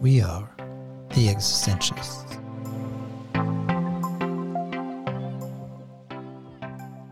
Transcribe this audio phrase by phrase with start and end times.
[0.00, 0.48] We are
[1.10, 2.40] the existentialists.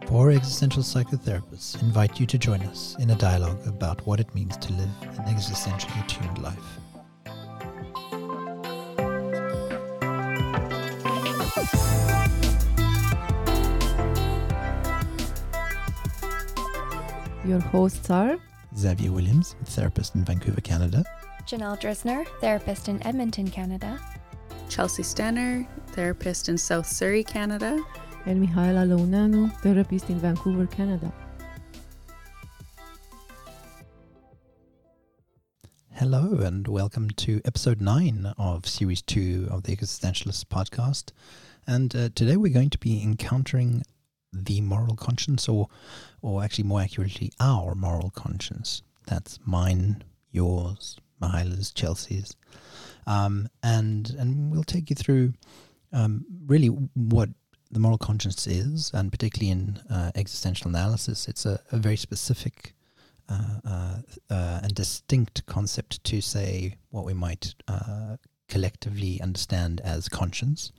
[0.09, 4.57] Four existential psychotherapists invite you to join us in a dialogue about what it means
[4.57, 6.57] to live an existentially attuned life.
[17.45, 18.39] Your hosts are
[18.75, 21.05] Xavier Williams, therapist in Vancouver, Canada.
[21.49, 23.99] Janelle Drisner, therapist in Edmonton, Canada.
[24.69, 27.83] Chelsea Stenner, therapist in South Surrey, Canada.
[28.27, 31.11] and Mihaela Launeanu, therapist in Vancouver, Canada.
[35.95, 41.13] Hello, and welcome to episode 9 of series 2 of the Existentialist podcast.
[41.67, 43.85] And uh, today we're going to be encountering
[44.35, 45.69] the moral conscience, or,
[46.21, 48.83] or actually more accurately, our moral conscience.
[49.07, 52.37] That's mine, yours, Mihaela's, Chelsea's.
[53.07, 55.33] Um, and, and we'll take you through
[55.93, 57.31] um, really what
[57.71, 62.75] the moral conscience is, and particularly in uh, existential analysis, it's a, a very specific
[63.29, 63.97] uh, uh,
[64.31, 68.17] uh, and distinct concept to say what we might uh,
[68.49, 70.73] collectively understand as conscience,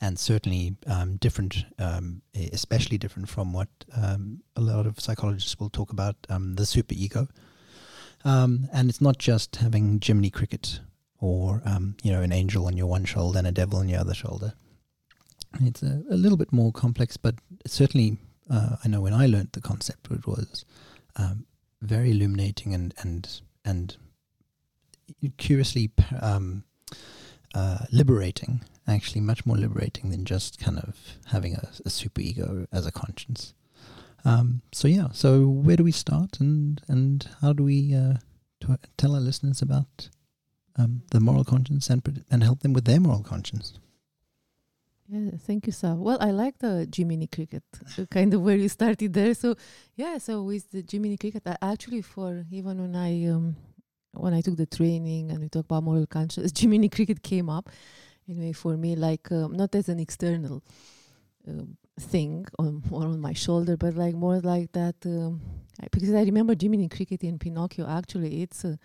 [0.00, 2.22] and certainly um, different, um,
[2.52, 7.28] especially different from what um, a lot of psychologists will talk about um, the superego.
[8.26, 10.80] Um, and it's not just having Jiminy Cricket
[11.20, 14.00] or um, you know an angel on your one shoulder and a devil on your
[14.00, 14.52] other shoulder.
[15.60, 18.18] It's a, a little bit more complex, but certainly
[18.50, 20.64] uh, I know when I learned the concept, it was
[21.14, 21.46] um,
[21.80, 23.96] very illuminating and and and
[25.38, 26.64] curiously um,
[27.54, 28.62] uh, liberating.
[28.88, 32.92] Actually, much more liberating than just kind of having a, a super ego as a
[32.92, 33.54] conscience.
[34.26, 38.14] Um, so yeah, so where do we start, and and how do we uh,
[38.60, 40.10] to tell our listeners about
[40.74, 43.78] um, the moral conscience and and help them with their moral conscience?
[45.08, 45.98] Yeah, thank you, Sav.
[45.98, 47.62] Well, I like the Jiminy Cricket,
[48.10, 49.34] kind of where you started there.
[49.34, 49.54] So,
[49.94, 53.54] yeah, so with the Jiminy Cricket, I actually for even when I um,
[54.10, 57.70] when I took the training and we talk about moral conscience, Jiminy Cricket came up.
[58.28, 60.64] Anyway, for me, like um, not as an external
[61.46, 65.40] um, thing on or on my shoulder, but like more like that um,
[65.80, 67.86] I, because I remember Jiminy Cricket in Pinocchio.
[67.86, 68.76] Actually, it's uh,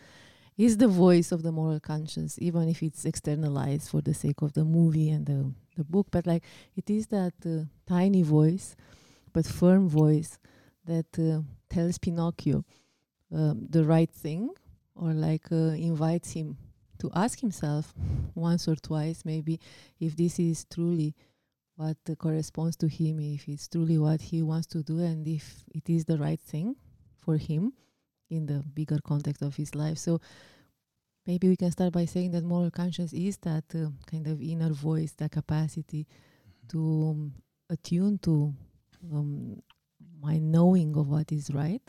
[0.57, 4.53] is the voice of the moral conscience, even if it's externalized for the sake of
[4.53, 6.07] the movie and the the book.
[6.11, 6.43] But like
[6.75, 8.75] it is that uh, tiny voice,
[9.33, 10.37] but firm voice
[10.85, 12.63] that uh, tells Pinocchio
[13.33, 14.49] um, the right thing,
[14.95, 16.57] or like uh, invites him
[16.99, 17.93] to ask himself
[18.35, 19.59] once or twice, maybe
[19.99, 21.15] if this is truly
[21.81, 25.89] what corresponds to him, if it's truly what he wants to do, and if it
[25.89, 26.75] is the right thing
[27.17, 27.73] for him
[28.29, 29.97] in the bigger context of his life.
[29.97, 30.21] So
[31.25, 34.69] maybe we can start by saying that moral conscience is that uh, kind of inner
[34.69, 36.07] voice, that capacity
[36.69, 37.33] to um,
[37.67, 38.53] attune to
[39.11, 39.61] um,
[40.21, 41.81] my knowing of what is right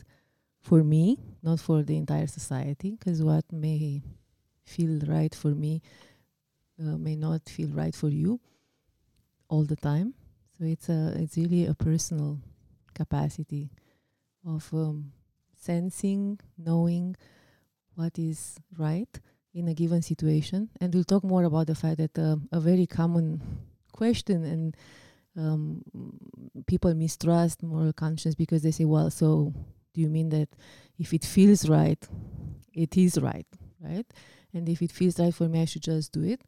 [0.59, 4.01] for me, not for the entire society, because what may
[4.65, 5.83] feel right for me
[6.79, 8.39] uh, may not feel right for you
[9.53, 10.15] all the time.
[10.57, 12.39] So it's a it's really a personal
[12.95, 13.69] capacity
[14.45, 15.11] of um,
[15.55, 17.15] sensing, knowing
[17.95, 19.13] what is right
[19.53, 20.69] in a given situation.
[20.81, 23.41] And we'll talk more about the fact that uh, a very common
[23.91, 24.75] question and
[25.37, 25.83] um,
[26.65, 29.53] people mistrust moral conscience because they say, well, so
[29.93, 30.49] do you mean that
[30.97, 32.01] if it feels right,
[32.73, 33.47] it is right,
[33.79, 34.05] right?
[34.53, 36.41] And if it feels right for me, I should just do it.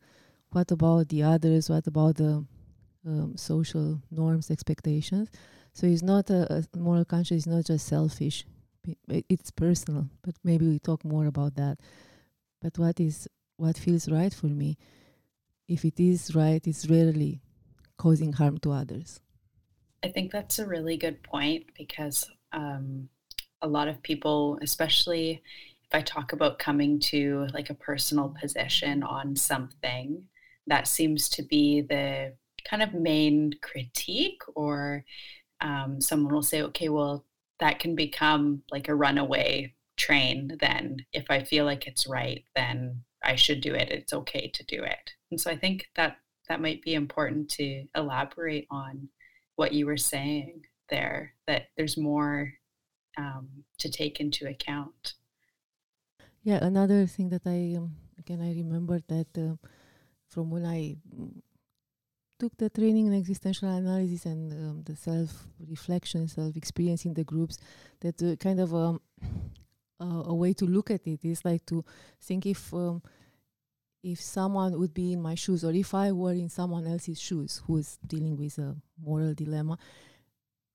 [0.52, 1.70] What about the others?
[1.70, 2.46] What about the
[3.06, 5.30] um, social norms, expectations?
[5.74, 8.46] So it's not a, a moral conscience is not just selfish.
[9.08, 11.80] It's personal, but maybe we talk more about that.
[12.62, 13.28] But what is
[13.58, 14.78] what feels right for me?
[15.68, 17.42] If it is right, it's rarely
[17.98, 19.20] causing harm to others.
[20.04, 23.10] I think that's a really good point because um,
[23.62, 25.42] a lot of people, especially
[25.84, 30.28] if I talk about coming to like a personal position on something,
[30.68, 32.34] that seems to be the
[32.70, 35.06] kind of main critique, or
[35.62, 37.26] um, someone will say, okay, well,
[37.60, 40.58] that can become like a runaway train.
[40.60, 43.90] Then, if I feel like it's right, then I should do it.
[43.90, 45.12] It's okay to do it.
[45.32, 46.18] And so I think that
[46.48, 49.10] that might be important to elaborate on
[49.56, 52.54] what you were saying there, that there's more
[53.18, 53.48] um,
[53.80, 55.14] to take into account.
[56.44, 59.56] Yeah, another thing that I um, again I remember that uh,
[60.30, 61.42] from when I mm,
[62.40, 67.24] took the training in existential analysis and um, the self reflection, self experience in the
[67.24, 67.58] groups,
[68.02, 69.02] that uh, kind of um,
[70.00, 71.84] uh, a way to look at it is like to
[72.22, 73.02] think if um,
[74.04, 77.64] if someone would be in my shoes or if I were in someone else's shoes
[77.66, 79.80] who is dealing with a moral dilemma,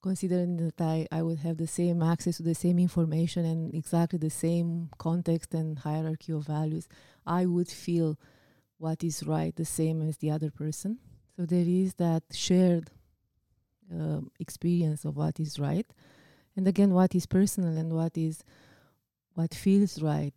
[0.02, 4.18] considering that I, I would have the same access to the same information and exactly
[4.18, 6.88] the same context and hierarchy of values,
[7.24, 8.18] I would feel
[8.78, 10.98] what is right the same as the other person.
[11.40, 12.90] So there is that shared
[13.90, 15.86] uh, experience of what is right.
[16.54, 18.44] And again, what is personal and what is
[19.32, 20.34] what feels right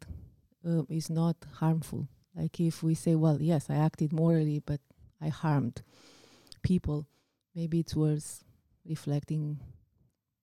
[0.66, 2.08] uh, is not harmful.
[2.34, 4.80] Like if we say, well, yes, I acted morally, but
[5.22, 5.82] I harmed
[6.62, 7.06] people,
[7.54, 8.46] maybe it's worth
[8.88, 9.60] reflecting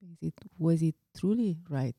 [0.02, 1.94] is it was it truly right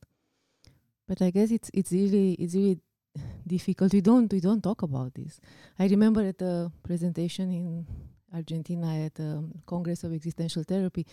[1.07, 2.79] but i guess it's it's really it's really
[3.47, 5.39] difficult we don't we don't talk about this
[5.77, 7.85] i remember at a presentation in
[8.33, 11.05] argentina at the congress of existential therapy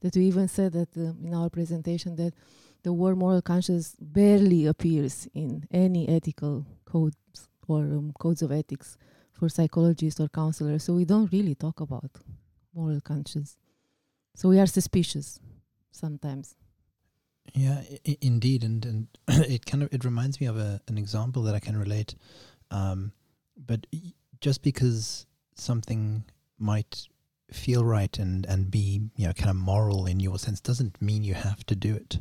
[0.00, 2.32] that we even said that uh, in our presentation that
[2.82, 7.16] the word moral conscience barely appears in any ethical codes
[7.68, 8.96] or um, codes of ethics
[9.32, 12.10] for psychologists or counselors so we don't really talk about
[12.74, 13.56] moral conscience
[14.34, 15.40] so we are suspicious
[15.90, 16.56] sometimes.
[17.54, 21.42] Yeah, I- indeed, and and it kind of it reminds me of a, an example
[21.44, 22.14] that I can relate.
[22.70, 23.12] Um,
[23.56, 23.86] but
[24.40, 26.24] just because something
[26.58, 27.08] might
[27.52, 31.22] feel right and and be you know kind of moral in your sense doesn't mean
[31.22, 32.18] you have to do it.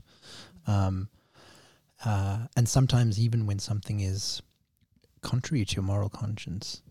[0.67, 1.09] Um,
[2.03, 4.41] uh, and sometimes even when something is
[5.21, 6.81] contrary to your moral conscience,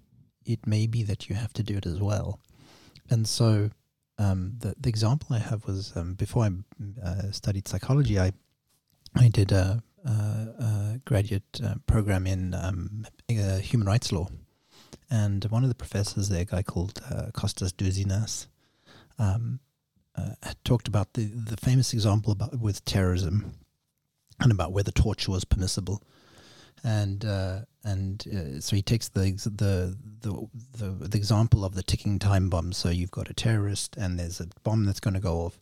[0.44, 2.40] it may be that you have to do it as well.
[3.10, 3.70] And so
[4.18, 6.50] um, the the example I have was um, before I
[7.02, 8.32] uh, studied psychology, I
[9.14, 14.28] I did a, a, a graduate uh, program in um, uh, human rights law,
[15.10, 18.46] and one of the professors there, a guy called uh, Kostas Douzinas,
[19.18, 19.60] um,
[20.16, 23.52] uh, talked about the the famous example about with terrorism,
[24.40, 26.02] and about whether torture was permissible
[26.84, 30.48] and uh, and uh, so he takes the, the the
[30.78, 32.72] the the example of the ticking time bomb.
[32.72, 35.58] So you've got a terrorist, and there's a bomb that's going to go off,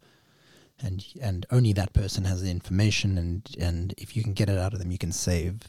[0.83, 4.59] and and only that person has the information, and and if you can get it
[4.59, 5.69] out of them, you can save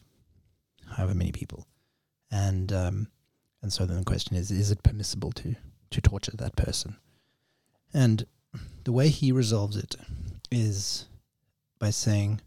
[0.98, 1.68] however many people,
[2.32, 3.08] and um,
[3.64, 5.56] and so then the question is: Is it permissible to
[5.90, 6.98] to torture that person?
[7.94, 8.28] And
[8.84, 9.96] the way he resolves it
[10.52, 11.08] is
[11.80, 12.42] by saying,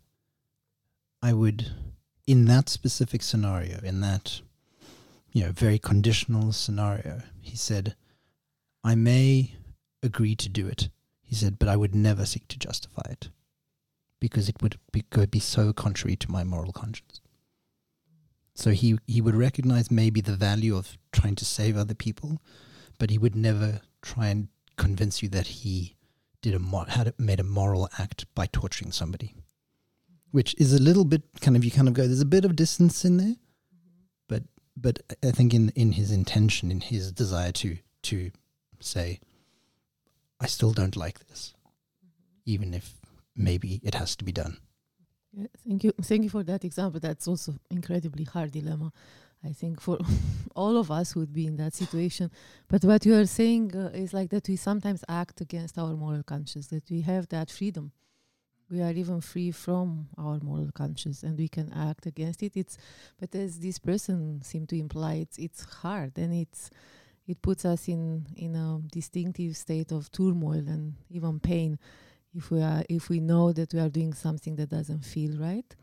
[1.21, 1.73] "I would."
[2.27, 4.41] in that specific scenario, in that
[5.33, 7.95] you know very conditional scenario, he said,
[8.83, 9.55] "I may
[10.03, 10.89] agree to do it."
[11.23, 13.31] He said, "but I would never seek to justify it
[14.21, 17.21] because it would be, could be so contrary to my moral conscience."
[18.57, 22.43] So he he would recognize maybe the value of trying to save other people,
[22.99, 25.95] but he would never try and convince you that he
[26.43, 29.35] did a had made a moral act by torturing somebody
[30.31, 32.55] which is a little bit kind of you kind of go there's a bit of
[32.55, 33.37] distance in there
[34.29, 34.43] but
[34.77, 38.31] but i think in in his intention in his desire to to
[38.81, 39.19] say
[40.41, 41.55] i still don't like this
[42.45, 42.95] even if
[43.35, 44.59] maybe it has to be done
[45.67, 45.93] thank you.
[46.03, 47.01] Thank you for that example.
[47.01, 48.93] That's also incredibly hard dilemma
[49.45, 49.99] i think for
[50.57, 52.31] all of us who would be in that situation.
[52.69, 56.23] But what you are saying uh, is like that we sometimes act against our moral
[56.23, 57.93] conscience that we have that freedom.
[58.71, 62.57] We are even free from our moral conscience and we can act against it.
[62.57, 62.79] It's
[63.21, 66.71] but as this person seemed to imply it's it's hard and it's
[67.29, 71.79] it puts us in in a distinctive state of turmoil and even pain
[72.37, 75.75] if we are if we know that we are doing something that doesn't feel right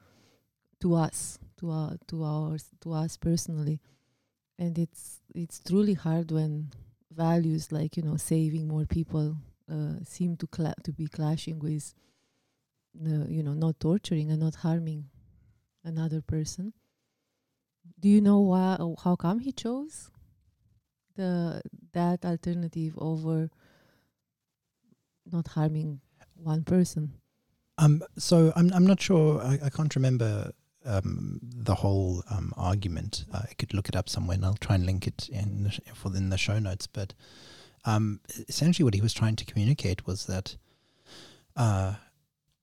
[0.79, 3.79] to us to our to ours to us personally
[4.59, 6.71] and it's it's truly hard when
[7.11, 9.37] values like you know saving more people
[9.71, 11.93] uh, seem to cla- to be clashing with
[13.01, 15.05] uh, you know, not torturing and not harming
[15.83, 16.73] another person.
[17.99, 18.77] Do you know why?
[19.03, 20.09] How come he chose
[21.15, 21.61] the
[21.93, 23.49] that alternative over
[25.31, 26.01] not harming
[26.43, 27.13] one person?
[27.77, 28.03] Um.
[28.17, 29.41] So I'm I'm not sure.
[29.41, 30.51] I, I can't remember
[30.85, 33.25] um, the whole um, argument.
[33.33, 35.79] Uh, I could look it up somewhere, and I'll try and link it in the,
[35.93, 36.87] for in the show notes.
[36.87, 37.13] But
[37.85, 40.55] um, essentially, what he was trying to communicate was that
[41.55, 41.95] uh,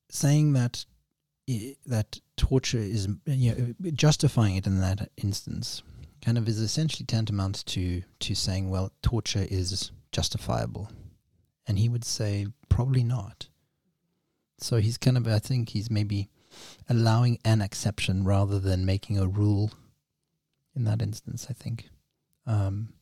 [0.09, 0.85] saying that
[1.87, 5.83] that torture is you know, justifying it in that instance
[6.23, 10.91] kind of is essentially tantamount to to saying well torture is justifiable
[11.67, 13.49] and he would say probably not
[14.63, 16.29] so he's kind of i think he's maybe
[16.89, 19.71] allowing an exception rather than making a rule
[20.75, 21.89] in that instance i think
[22.47, 22.95] um,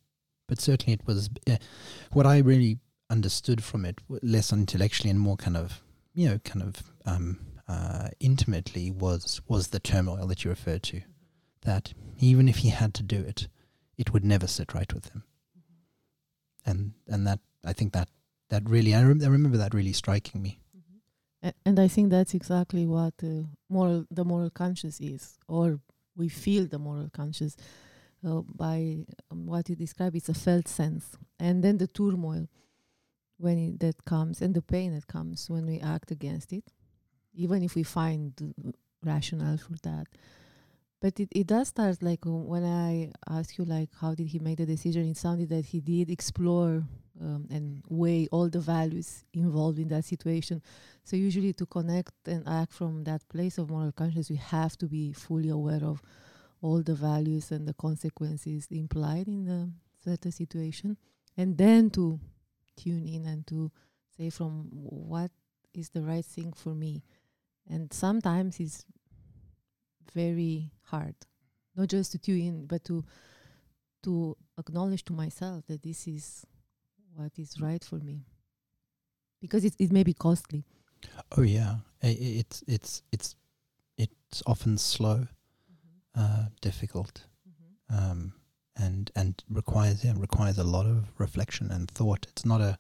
[0.47, 1.57] but certainly it was uh,
[2.12, 2.79] what i really
[3.11, 5.83] understood from it less intellectually and more kind of
[6.19, 7.38] you know, kind of um,
[7.69, 11.00] uh, intimately was was the turmoil that you referred to.
[11.62, 13.47] That even if he had to do it,
[13.97, 15.23] it would never sit right with him.
[16.67, 18.09] And and that I think that
[18.49, 20.59] that really I, I remember that really striking me.
[21.64, 25.78] And I think that's exactly what uh, moral the moral conscience is, or
[26.16, 27.57] we feel the moral conscience
[28.26, 30.16] uh, by um, what you describe.
[30.16, 32.49] It's a felt sense, and then the turmoil
[33.38, 36.64] when it, that comes, and the pain that comes when we act against it,
[37.35, 38.33] even if we find
[39.04, 40.07] rationale for that.
[41.00, 44.59] But it, it does start like when I ask you like how did he make
[44.59, 45.09] the decision?
[45.09, 46.83] It sounded that he did explore
[47.21, 50.63] um, and weigh all the values involved in that situation.
[51.05, 54.87] So usually to connect and act from that place of moral conscience, we have to
[54.87, 56.03] be fully aware of
[56.61, 59.71] all the values and the consequences implied in the
[60.05, 60.97] certain situation,
[61.37, 62.19] and then to
[62.77, 63.71] tune in and to
[64.17, 65.31] say from what
[65.75, 67.03] is the right thing for me.
[67.69, 68.85] And sometimes it's
[70.15, 71.15] very hard,
[71.77, 73.05] not just to tune in, but to
[74.05, 76.47] to acknowledge to myself that this is
[77.19, 78.25] what is right for me,
[79.41, 80.65] because it it may be costly.
[81.37, 83.35] Oh yeah, I- it's it's it's
[83.97, 85.27] it's often slow,
[86.15, 87.25] uh, difficult,
[87.91, 88.33] um,
[88.77, 92.27] and and requires yeah, requires a lot of reflection and thought.
[92.29, 92.79] It's not a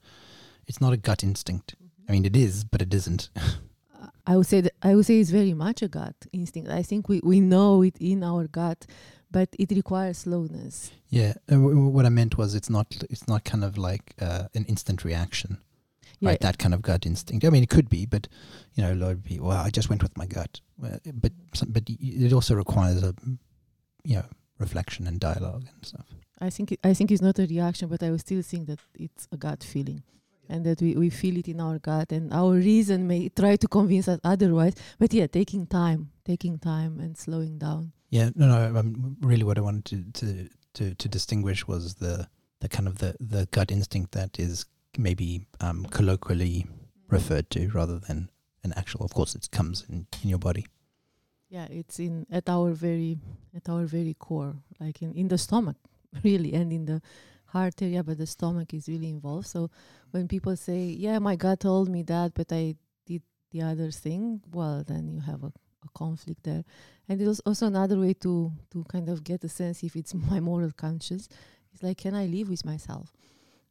[0.66, 1.74] it's not a gut instinct.
[2.08, 3.30] I mean, it is, but it isn't.
[4.26, 6.70] I would say I would say it's very much a gut instinct.
[6.70, 8.86] I think we, we know it in our gut,
[9.30, 10.90] but it requires slowness.
[11.10, 14.14] yeah, uh, w- w- what I meant was it's not it's not kind of like
[14.20, 15.58] uh, an instant reaction,
[16.20, 16.40] Yeah, right?
[16.40, 17.44] That kind of gut instinct.
[17.44, 18.28] I mean, it could be, but
[18.74, 19.48] you know, a lot of people.
[19.48, 23.14] Well, I just went with my gut, Well, but some, but it also requires a
[24.04, 24.24] you know
[24.58, 26.06] reflection and dialogue and stuff.
[26.40, 28.78] I think it, I think it's not a reaction, but I would still think that
[28.94, 30.02] it's a gut feeling,
[30.48, 33.68] and that we, we feel it in our gut, and our reason may try to
[33.68, 34.74] convince us otherwise.
[34.98, 37.92] But yeah, taking time, taking time, and slowing down.
[38.10, 38.78] Yeah, no, no.
[38.78, 42.28] Um, really, what I wanted to, to to to distinguish was the
[42.60, 44.66] the kind of the the gut instinct that is
[44.96, 46.66] maybe um, colloquially
[47.08, 48.30] referred to rather than
[48.64, 49.04] an actual.
[49.04, 50.66] Of course, it comes in, in your body.
[51.48, 53.18] Yeah, it's in at our very
[53.56, 55.76] at our very core, like in, in the stomach,
[56.24, 57.00] really, and in the
[57.46, 59.46] heart area, but the stomach is really involved.
[59.46, 59.70] So
[60.10, 64.42] when people say, "Yeah, my gut told me that, but I did the other thing,"
[64.52, 65.52] well, then you have a,
[65.84, 66.64] a conflict there.
[67.08, 70.14] And it was also another way to to kind of get a sense if it's
[70.30, 71.28] my moral conscience.
[71.72, 73.12] It's like, can I live with myself?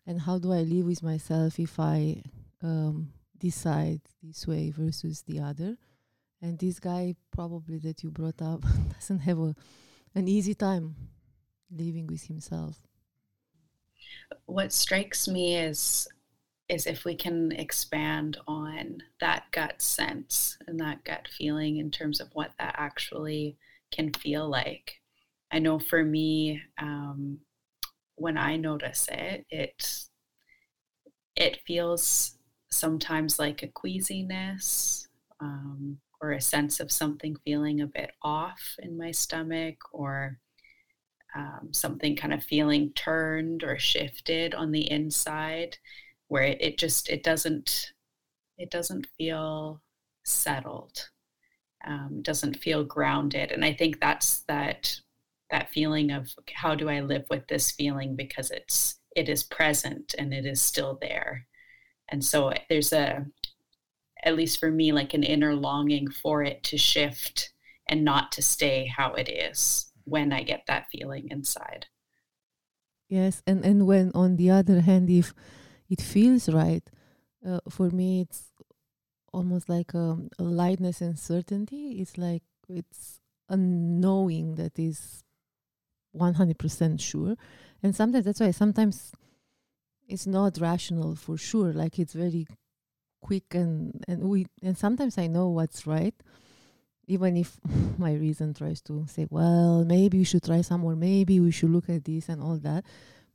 [0.06, 2.24] And how do I live with myself if I
[2.64, 5.78] um, decide this way versus the other?
[6.42, 9.56] and this guy probably that you brought up doesn't have a
[10.16, 10.96] an easy time
[11.72, 12.82] living with himself
[14.46, 16.08] What strikes me is
[16.70, 22.20] is if we can expand on that gut sense and that gut feeling in terms
[22.20, 23.58] of what that actually
[23.92, 25.00] can feel like.
[25.52, 27.40] I know for me, um,
[28.16, 30.08] when I notice it, it
[31.36, 32.38] it feels
[32.70, 35.08] sometimes like a queasiness
[35.40, 40.40] um, or a sense of something feeling a bit off in my stomach or
[41.36, 45.78] um, something kind of feeling turned or shifted on the inside
[46.28, 47.94] where it, it just it doesn't
[48.58, 49.82] it doesn't feel
[50.24, 51.10] settled
[51.86, 53.52] um, doesn't feel grounded.
[53.52, 55.00] And i think that's that
[55.50, 58.16] that feeling of how do i live with this feeling?
[58.16, 61.48] Because it's it is present and it is still there.
[62.10, 63.26] And so there's a
[64.24, 67.54] at least for me like an inner longing for it to shift
[67.88, 71.86] and not to stay how it is when i get that feeling inside.
[73.10, 75.34] Yes and and when on the other hand if
[75.90, 76.84] it feels right.
[77.46, 78.52] Uh, for me it's
[79.32, 82.00] almost like a, a lightness and certainty.
[82.02, 85.24] It's like it's a knowing that is
[86.16, 87.36] 100% sure.
[87.84, 89.12] And sometimes that's why sometimes
[90.08, 91.72] it's not rational for sure.
[91.74, 92.48] Like it's very
[93.22, 96.14] quick and and we and sometimes i know what's right
[97.08, 97.58] even if
[97.98, 100.96] my reason tries to say well maybe we should try some more.
[100.96, 102.86] Maybe we should look at this and all that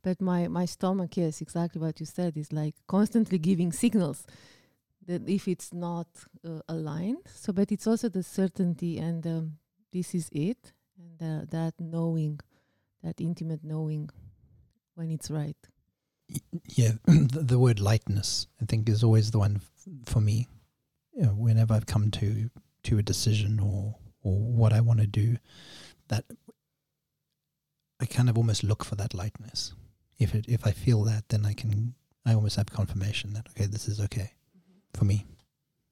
[0.03, 4.25] but my my stomach yes exactly what you said is like constantly giving signals
[5.05, 6.07] that if it's not
[6.47, 9.57] uh, aligned so but it's also the certainty and um,
[9.91, 12.39] this is it and uh, that knowing
[13.03, 14.09] that intimate knowing
[14.95, 15.57] when it's right
[16.67, 19.61] Yeah, the, word lightness I think is always the one
[20.05, 20.47] for me.
[21.13, 22.49] You know, whenever I've come to
[22.83, 25.37] to a decision or or what I want to do,
[26.07, 26.25] that
[27.99, 29.73] I kind of almost look for that lightness.
[30.23, 33.65] If it if I feel that, then I can I almost have confirmation that okay,
[33.65, 34.31] this is okay
[34.93, 35.25] for me.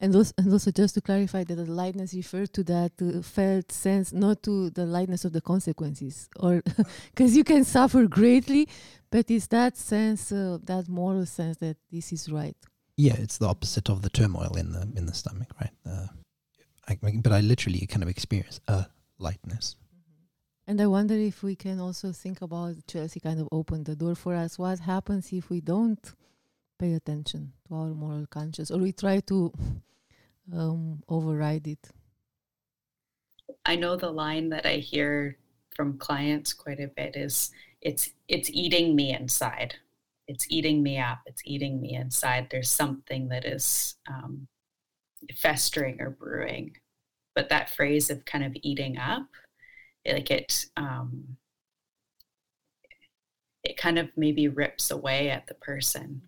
[0.02, 3.70] And also, and also, just to clarify that the lightness refers to that uh, felt
[3.70, 6.62] sense, not to the lightness of the consequences, or
[7.14, 8.68] because you can suffer greatly,
[9.12, 12.56] but it's that sense, uh, that moral sense that this is right.
[12.96, 15.70] Yeah, it's the opposite of the turmoil in the in the stomach, right?
[15.86, 16.08] Uh,
[16.88, 18.86] I, but I literally kind of experience a
[19.18, 19.76] lightness.
[20.66, 24.14] And I wonder if we can also think about Chelsea kind of opened the door
[24.14, 24.58] for us.
[24.58, 26.14] What happens if we don't
[26.78, 29.52] pay attention to our moral conscience or we try to
[30.52, 31.90] um, override it?
[33.66, 35.36] I know the line that I hear
[35.74, 37.50] from clients quite a bit is
[37.80, 39.74] it's it's eating me inside.
[40.28, 41.18] It's eating me up.
[41.26, 42.48] It's eating me inside.
[42.50, 44.46] There's something that is um,
[45.34, 46.76] festering or brewing.
[47.34, 49.26] But that phrase of kind of eating up
[50.06, 51.36] like it um,
[53.62, 56.22] it kind of maybe rips away at the person.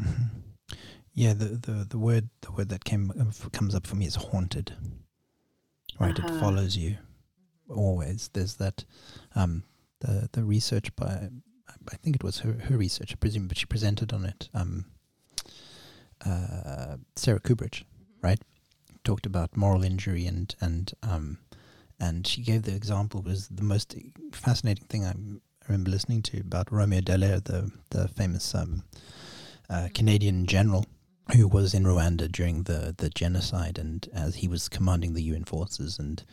[0.00, 0.74] Mm-hmm.
[1.14, 4.14] Yeah, the, the the word the word that came uh, comes up for me is
[4.14, 4.74] haunted.
[5.98, 6.34] Right, uh-huh.
[6.34, 6.98] it follows you
[7.68, 8.30] always.
[8.32, 8.84] There's that
[9.34, 9.64] um,
[10.00, 11.28] the the research by
[11.92, 14.48] I think it was her her research, I presume, but she presented on it.
[14.54, 14.86] Um,
[16.24, 18.26] uh, Sarah Kubridge, mm-hmm.
[18.26, 18.40] right,
[19.04, 21.38] talked about moral injury and and um,
[22.00, 23.94] and she gave the example was the most
[24.32, 25.14] fascinating thing I
[25.66, 28.84] remember listening to about Romeo Dallaire, the the famous um,
[29.68, 30.86] uh, Canadian general
[31.36, 35.44] who was in Rwanda during the the genocide, and as he was commanding the UN
[35.44, 36.24] forces and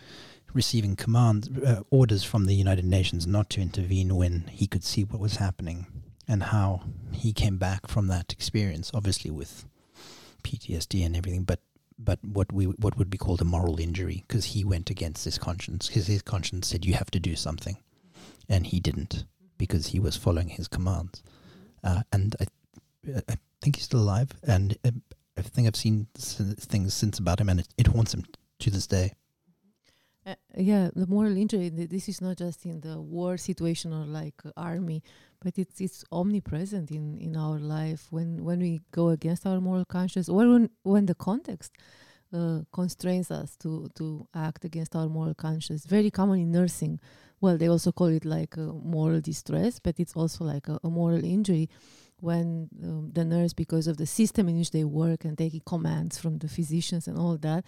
[0.54, 5.04] receiving commands uh, orders from the United Nations not to intervene when he could see
[5.04, 5.88] what was happening,
[6.28, 9.66] and how he came back from that experience, obviously with
[10.44, 11.60] PTSD and everything, but
[11.98, 15.38] but what we what would be called a moral injury because he went against his
[15.38, 17.78] conscience because his conscience said you have to do something,
[18.50, 19.26] and he didn't
[19.58, 21.24] because he was following his commands.
[21.84, 22.46] Uh, and I,
[23.30, 24.78] I think he's still alive, and
[25.38, 28.26] I think I've seen things since about him, and it, it haunts him
[28.60, 29.14] to this day.
[30.26, 31.70] Uh, yeah, the moral injury.
[31.70, 35.04] This is not just in the war situation or like army,
[35.46, 39.86] but it's it's omnipresent in in our life when when we go against our moral
[39.86, 41.72] conscience, or when when the context
[42.34, 45.86] uh, constrains us to to act against our moral conscience.
[45.86, 47.00] Very common in nursing.
[47.42, 50.90] Well, they also call it like a moral distress, but it's also like a, a
[50.90, 51.70] moral injury
[52.22, 56.18] when um, the nurse, because of the system in which they work and taking commands
[56.18, 57.64] from the physicians and all that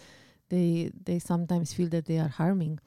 [0.50, 2.80] they they sometimes feel that they are harming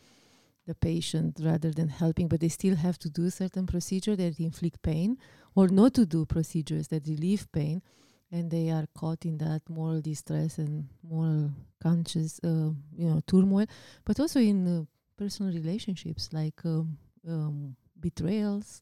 [0.70, 4.80] the patient rather than helping, but they still have to do certain procedure that inflict
[4.82, 5.18] pain,
[5.56, 7.82] or not to do procedures that relieve pain,
[8.30, 11.50] and they are caught in that moral distress and moral
[11.82, 13.66] conscious, uh, you know, turmoil,
[14.04, 14.84] but also in uh,
[15.16, 16.96] personal relationships like um,
[17.28, 18.80] um, betrayals,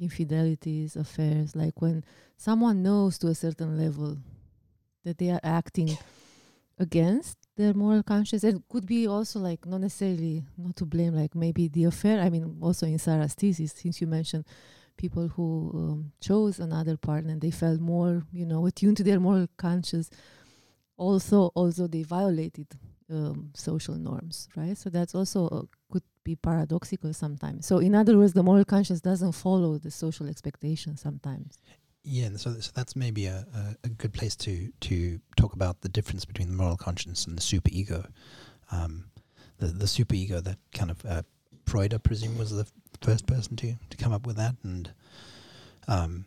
[0.00, 1.54] infidelities, affairs.
[1.54, 2.04] Like when
[2.36, 4.18] someone knows to a certain level
[5.04, 5.96] that they are acting
[6.78, 8.44] against their moral conscience.
[8.44, 12.20] It could be also like not necessarily not to blame, like maybe the affair.
[12.20, 14.44] I mean, also in Sarah's thesis, since you mentioned
[14.96, 19.20] people who um, chose another partner and they felt more, you know, attuned to their
[19.20, 20.10] moral conscience.
[20.96, 22.66] Also, also they violated
[23.10, 24.76] um, social norms, right?
[24.76, 27.66] So that's also uh, could be paradoxical sometimes.
[27.66, 31.58] So in other words, the moral conscience doesn't follow the social expectations sometimes.
[32.08, 35.88] Yeah, so, so that's maybe a, a, a, good place to to talk about the
[35.88, 38.06] difference between the moral conscience and the superego.
[38.70, 39.06] Um,
[39.58, 41.22] the the superego that kind of uh,
[41.66, 42.64] Freud, I presume, was the
[43.02, 44.92] first person to to come up with that, and
[45.88, 46.26] um,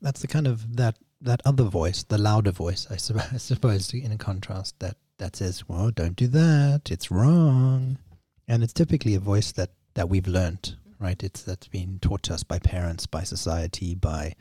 [0.00, 3.92] that's the kind of that that other voice, the louder voice, I, su- I suppose,
[3.92, 7.98] in a contrast that that says, "Well, don't do that; it's wrong,"
[8.46, 11.20] and it's typically a voice that that we've learned, right?
[11.20, 14.34] It's that's been taught to us by parents, by society, by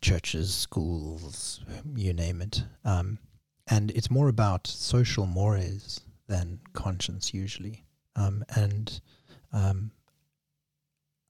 [0.00, 1.60] churches, schools,
[1.94, 2.64] you name it.
[2.84, 3.18] Um,
[3.68, 7.84] and it's more about social mores than conscience usually.
[8.16, 9.00] Um, and
[9.52, 9.90] um,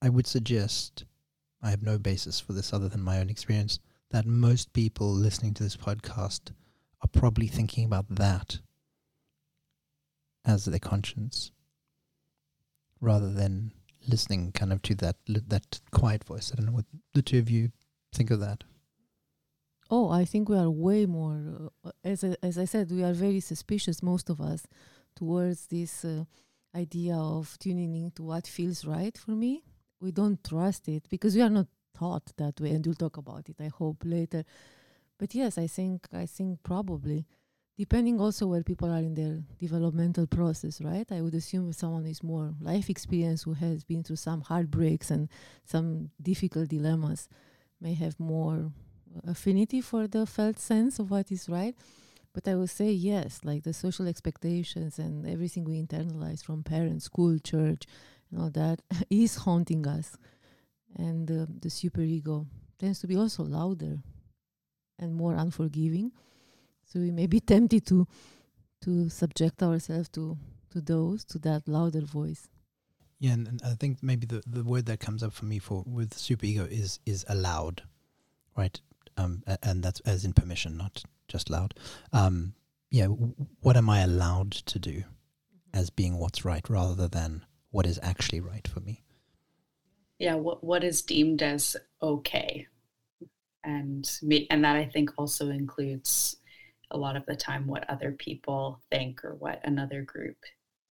[0.02, 1.04] I would suggest,
[1.62, 3.78] I have no basis for this other than my own experience,
[4.10, 6.52] that most people listening to this podcast
[7.02, 8.58] are probably thinking about that
[10.44, 11.52] as their conscience
[13.00, 13.72] rather than
[14.08, 16.50] listening kind of to that that quiet voice.
[16.50, 17.70] I don't know what the two of you
[18.12, 18.64] think of that?
[19.90, 23.12] Oh, I think we are way more, uh, as I, as I said, we are
[23.12, 24.66] very suspicious, most of us,
[25.16, 26.24] towards this uh,
[26.74, 29.64] idea of tuning into what feels right for me.
[30.00, 31.66] We don't trust it because we are not
[31.98, 33.56] taught that way, and we'll talk about it.
[33.60, 34.44] I hope later.
[35.18, 37.26] But yes, I think I think probably,
[37.76, 41.10] depending also where people are in their developmental process, right?
[41.10, 45.28] I would assume someone is more life experience who has been through some heartbreaks and
[45.64, 47.28] some difficult dilemmas
[47.80, 48.72] may have more
[49.26, 51.74] affinity for the felt sense of what is right.
[52.32, 57.06] But I would say yes, like the social expectations and everything we internalize from parents,
[57.06, 57.86] school, church,
[58.30, 60.16] and all that is haunting us.
[60.96, 62.46] And uh, the superego
[62.78, 63.98] tends to be also louder
[64.98, 66.12] and more unforgiving.
[66.84, 68.06] So we may be tempted to
[68.82, 70.38] to subject ourselves to
[70.70, 72.48] to those to that louder voice.
[73.20, 75.84] Yeah, and, and I think maybe the, the word that comes up for me for
[75.86, 77.82] with superego is is allowed,
[78.56, 78.80] right?
[79.18, 81.74] Um, and that's as in permission, not just loud.
[82.14, 82.54] Um,
[82.90, 85.04] yeah, w- what am I allowed to do
[85.74, 89.02] as being what's right, rather than what is actually right for me?
[90.18, 92.66] Yeah, what what is deemed as okay,
[93.62, 96.36] and me, and that I think also includes
[96.90, 100.36] a lot of the time what other people think or what another group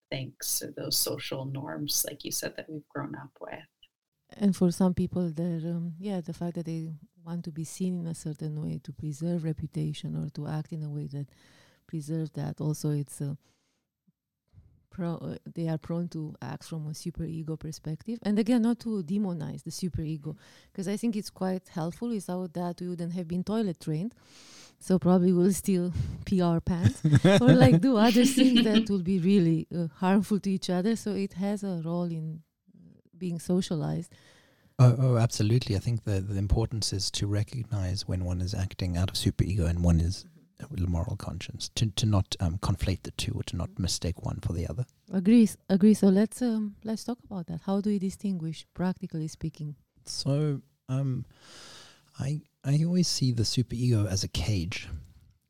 [0.10, 3.60] thinks or those social norms, like you said, that we've grown up with.
[4.38, 6.90] And for some people, there, um, yeah, the fact that they
[7.26, 10.84] want to be seen in a certain way to preserve reputation or to act in
[10.84, 11.28] a way that
[11.88, 12.62] preserves that.
[12.62, 13.34] Also, it's uh,
[15.00, 18.20] pro- uh, they are prone to act from a super ego perspective.
[18.24, 20.36] And again, not to demonize the super ego,
[20.72, 22.10] because I think it's quite helpful.
[22.10, 24.14] Without that, we wouldn't have been toilet trained.
[24.80, 25.94] So probably we'll still
[26.26, 27.02] pee our pants
[27.42, 30.96] or like do other things that will be really uh, harmful to each other.
[30.96, 32.42] So it has a role in
[33.18, 34.14] being socialized.
[34.82, 35.76] Oh, oh, absolutely.
[35.76, 39.66] I think the the importance is to recognize when one is acting out of superego
[39.70, 40.26] and one is
[40.70, 41.70] with moral conscience.
[41.76, 44.86] To to not um, conflate the two or to not mistake one for the other.
[45.12, 45.94] Agrees, agree.
[45.94, 47.62] So let's um let's talk about that.
[47.66, 49.76] How do we distinguish, practically speaking?
[50.06, 51.26] So, um,
[52.20, 54.88] I I always see the superego as a cage,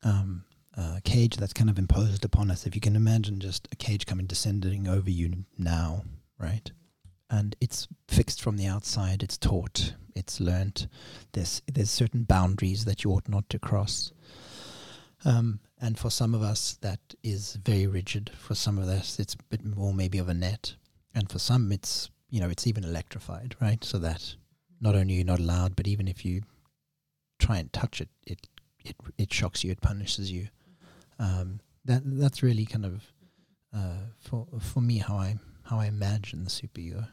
[0.03, 0.43] um,
[0.75, 2.65] a cage that's kind of imposed upon us.
[2.65, 6.03] If you can imagine, just a cage coming descending over you now,
[6.37, 6.71] right?
[7.31, 9.23] And it's fixed from the outside.
[9.23, 9.93] It's taught.
[10.15, 10.87] It's learnt.
[11.33, 14.11] There's there's certain boundaries that you ought not to cross.
[15.25, 18.31] Um, and for some of us, that is very rigid.
[18.37, 20.75] For some of us, it's a bit more maybe of a net.
[21.13, 23.83] And for some, it's you know it's even electrified, right?
[23.83, 24.35] So that
[24.79, 26.41] not only you're not allowed, but even if you
[27.39, 28.47] try and touch it, it
[28.85, 30.47] it it shocks you, it punishes you.
[31.17, 33.03] Um, that that's really kind of
[33.75, 37.07] uh, for for me how I how I imagine the superego.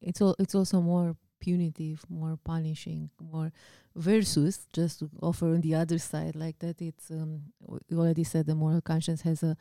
[0.00, 3.52] It's all it's also more punitive, more punishing, more
[3.96, 6.80] versus just to offer on the other side like that.
[6.80, 9.56] It's um w- you already said the moral conscience has a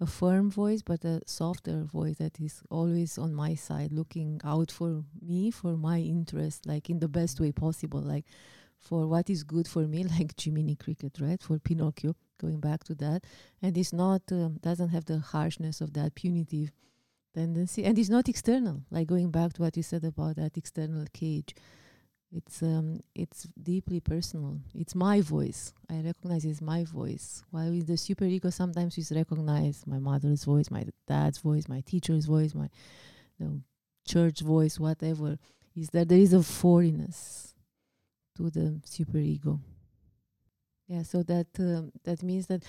[0.00, 4.70] a firm voice, but a softer voice that is always on my side, looking out
[4.70, 8.24] for me, for my interest, like in the best way possible, like
[8.78, 11.42] for what is good for me, like Jiminy Cricket, right?
[11.42, 13.24] For Pinocchio, going back to that,
[13.62, 16.70] and it's not um, doesn't have the harshness of that punitive
[17.34, 18.82] tendency, and it's not external.
[18.90, 21.54] Like going back to what you said about that external cage,
[22.32, 24.60] it's um it's deeply personal.
[24.74, 25.72] It's my voice.
[25.90, 27.42] I recognize it's my voice.
[27.50, 32.26] While with the superego, sometimes we recognize my mother's voice, my dad's voice, my teacher's
[32.26, 32.68] voice, my
[33.38, 33.60] you know,
[34.06, 35.38] church voice, whatever.
[35.74, 37.54] Is that there is a foreignness
[38.36, 39.60] to the superego.
[40.88, 42.64] Yeah, so that um, that means that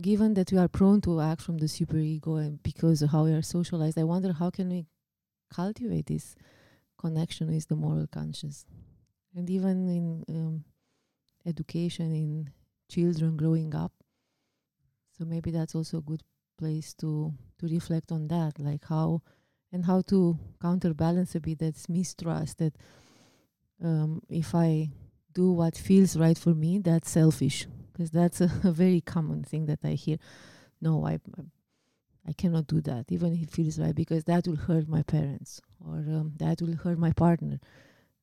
[0.00, 3.32] given that we are prone to act from the superego and because of how we
[3.32, 4.86] are socialized, I wonder how can we
[5.52, 6.34] cultivate this
[6.98, 8.64] connection with the moral conscience,
[9.34, 10.64] and even in um,
[11.46, 12.50] education in
[12.88, 13.92] children growing up.
[15.16, 16.22] So maybe that's also a good
[16.58, 19.22] place to to reflect on that, like how
[19.72, 22.74] and how to counterbalance a bit that mistrust that
[23.82, 24.90] um, if I
[25.32, 27.66] do what feels right for me, that's selfish.
[27.96, 30.18] Because that's a, a very common thing that I hear.
[30.82, 31.18] No, I,
[32.28, 35.60] I cannot do that, even if it feels right, because that will hurt my parents
[35.80, 37.58] or um, that will hurt my partner.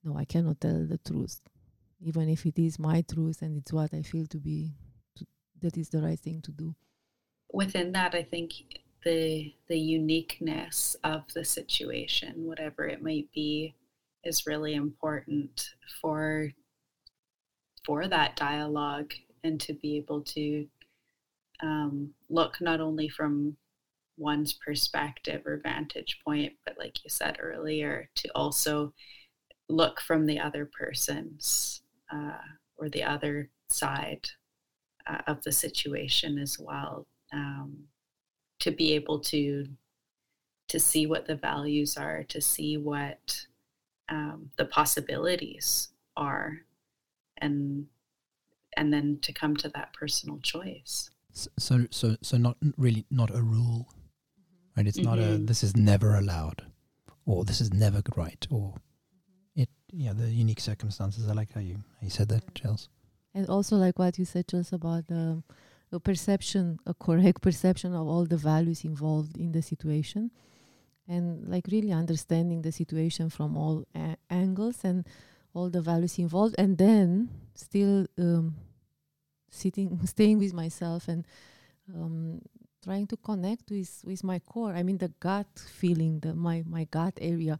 [0.04, 1.40] No, I cannot tell the truth,
[2.00, 4.74] even if it is my truth and it's what I feel to be,
[5.16, 5.26] to,
[5.60, 6.74] that is the right thing to do.
[7.52, 8.52] Within that, I think
[9.04, 13.74] the the uniqueness of the situation, whatever it might be,
[14.22, 16.50] is really important for
[17.84, 20.66] for that dialogue and to be able to
[21.62, 23.56] um, look not only from
[24.16, 28.92] one's perspective or vantage point, but like you said earlier, to also
[29.68, 32.38] look from the other person's uh,
[32.76, 34.26] or the other side
[35.06, 37.06] uh, of the situation as well.
[37.32, 37.84] Um,
[38.60, 39.66] to be able to
[40.66, 43.38] to see what the values are, to see what
[44.08, 46.58] um, the possibilities are,
[47.38, 47.86] and
[48.76, 51.10] and then to come to that personal choice.
[51.32, 54.76] So so so not really not a rule, mm-hmm.
[54.76, 54.86] right?
[54.86, 55.46] It's not a Mhm.
[55.46, 56.62] this is never allowed,
[57.26, 59.62] or this is never right, or mm-hmm.
[59.62, 61.28] it yeah the unique circumstances.
[61.28, 62.88] I like how you how you said that, Chels.
[63.34, 65.42] And also, like what you said, just about the
[65.92, 70.30] a perception, a correct perception of all the values involved in the situation,
[71.08, 75.06] and like really understanding the situation from all a- angles and
[75.54, 78.54] all the values involved, and then still um,
[79.50, 81.26] sitting, staying with myself and
[81.94, 82.40] um,
[82.82, 84.72] trying to connect with with my core.
[84.74, 87.58] I mean, the gut feeling, the my my gut area,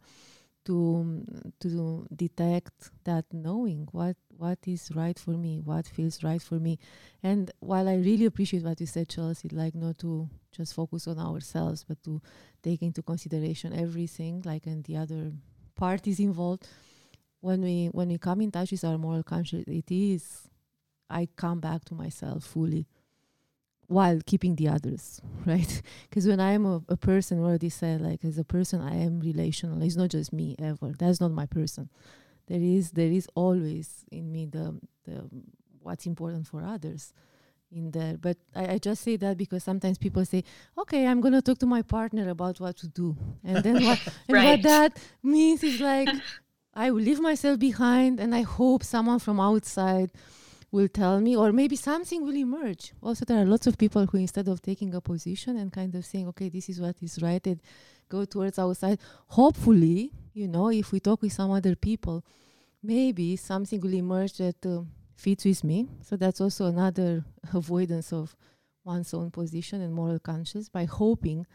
[0.65, 1.25] to um,
[1.61, 6.77] to detect that knowing what what is right for me, what feels right for me.
[7.23, 11.19] And while I really appreciate what you said, Chelsea, like not to just focus on
[11.19, 12.21] ourselves, but to
[12.61, 15.31] take into consideration everything, like and the other
[15.75, 16.67] parties involved.
[17.45, 20.49] When we when we come in touch with our moral conscience, it is
[21.11, 22.87] I come back to myself fully
[23.85, 25.81] while keeping the others, right?
[26.09, 29.19] Because when I am a, a person, already said, like as a person, I am
[29.19, 29.83] relational.
[29.83, 30.93] It's not just me ever.
[30.97, 31.89] That's not my person.
[32.47, 35.29] There is there is always in me the the
[35.83, 37.13] what's important for others
[37.71, 38.17] in there.
[38.17, 40.43] But I, I just say that because sometimes people say,
[40.79, 44.45] "Okay, I'm gonna talk to my partner about what to do," and then what and
[44.45, 46.09] what that means is like
[46.75, 50.11] I will leave myself behind, and I hope someone from outside
[50.71, 52.91] will tell me, or maybe something will emerge.
[53.01, 56.05] Also, there are lots of people who, instead of taking a position and kind of
[56.05, 57.61] saying, okay, this is what is right, and
[58.09, 62.25] go towards outside, hopefully, you know, if we talk with some other people,
[62.83, 64.81] maybe something will emerge that uh,
[65.15, 65.87] fits with me.
[66.01, 68.35] So that's also another avoidance of
[68.83, 71.47] one's own position and moral conscience by hoping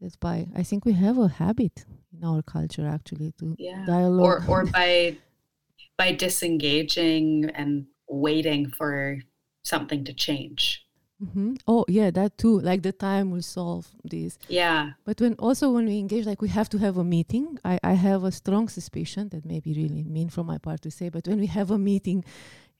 [0.00, 3.84] that by, I think we have a habit in our culture actually to Yeah.
[3.86, 4.44] dialogue.
[4.48, 5.16] Or or by
[5.96, 9.18] by disengaging and waiting for
[9.64, 10.86] something to change.
[11.18, 12.60] hmm Oh yeah, that too.
[12.60, 14.38] Like the time will solve this.
[14.48, 14.92] Yeah.
[15.04, 17.58] But when also when we engage, like we have to have a meeting.
[17.64, 20.90] I, I have a strong suspicion that may be really mean from my part to
[20.90, 22.24] say, but when we have a meeting,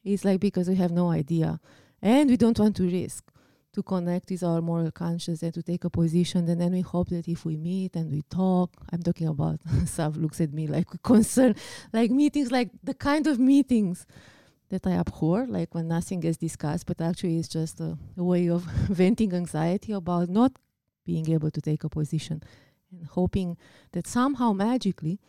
[0.05, 1.61] it's like because we have no idea,
[2.03, 3.25] and we don't want to risk
[3.79, 6.49] to connect with our moral conscience and to take a position.
[6.49, 9.61] And then we hope that if we meet and we talk, I'm talking about.
[9.87, 11.55] Sav looks at me like concern,
[11.93, 14.05] like meetings, like the kind of meetings
[14.71, 18.51] that I abhor, like when nothing gets discussed, but actually it's just a, a way
[18.51, 18.63] of
[19.03, 20.53] venting anxiety about not
[21.07, 22.43] being able to take a position
[22.91, 23.57] and hoping
[23.93, 25.21] that somehow magically,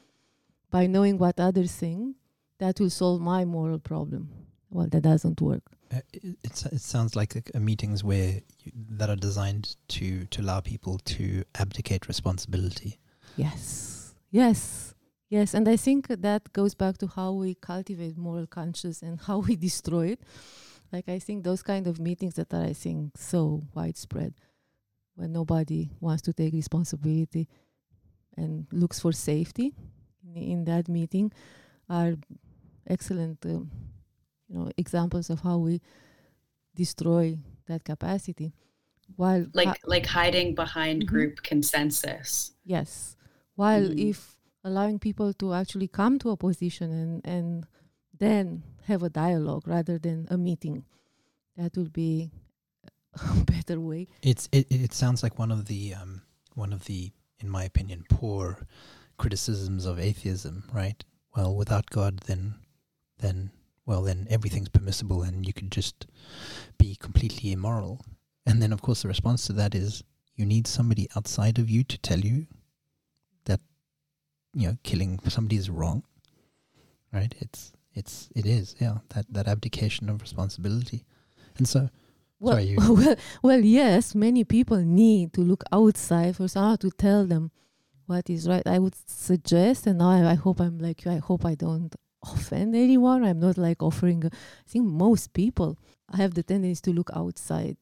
[0.71, 2.15] by knowing what others think,
[2.57, 4.29] that will solve my moral problem.
[4.71, 5.63] Well, that doesn't work.
[5.91, 10.25] Uh, it, it's, it sounds like a, a meetings where you, that are designed to
[10.25, 12.99] to allow people to abdicate responsibility.
[13.35, 14.93] Yes, yes,
[15.29, 15.53] yes.
[15.55, 19.55] And I think that goes back to how we cultivate moral conscience and how we
[19.67, 20.21] destroy it.
[20.91, 24.33] Like I think those kind of meetings that are, I think, so widespread,
[25.15, 27.47] when nobody wants to take responsibility
[28.37, 29.73] and looks for safety
[30.35, 31.31] in, in that meeting,
[31.89, 32.15] are
[32.87, 33.69] excellent, um,
[34.49, 35.81] you know, examples of how we
[36.75, 38.53] destroy that capacity.
[39.15, 41.07] While Like ha- like hiding behind Mhm.
[41.07, 42.51] group consensus.
[42.63, 43.15] Yes.
[43.55, 44.09] While Mm.
[44.09, 47.67] if allowing people to actually come to a position and, and
[48.17, 50.85] then have a dialogue rather than a meeting,
[51.57, 52.31] that will be
[53.41, 54.07] a better way.
[54.21, 56.21] It's it, it sounds like one of the um,
[56.53, 58.67] one of the in my opinion poor
[59.17, 61.03] criticisms of atheism, right?
[61.35, 62.55] Well, without God, then
[63.17, 63.51] then
[63.89, 66.05] well then everything's permissible and you could just
[66.77, 67.95] be completely immoral.
[68.45, 70.03] And then of course the response to that is
[70.35, 72.45] you need somebody outside of you to tell you
[73.45, 73.59] that
[74.53, 76.03] you know killing somebody is wrong.
[77.11, 77.33] Right?
[77.39, 81.03] It's it's it is, yeah, that that abdication of responsibility.
[81.57, 81.89] And so
[82.39, 86.89] Well, Sorry, you- well, well, yes, many people need to look outside for someone to
[86.91, 87.49] tell them
[88.05, 88.65] what is right.
[88.75, 91.93] I would suggest, and now I, I hope I'm like you, I hope I don't
[92.23, 93.23] offend anyone.
[93.23, 95.77] I'm not like offering, I think most people
[96.15, 97.77] have the tendency to look outside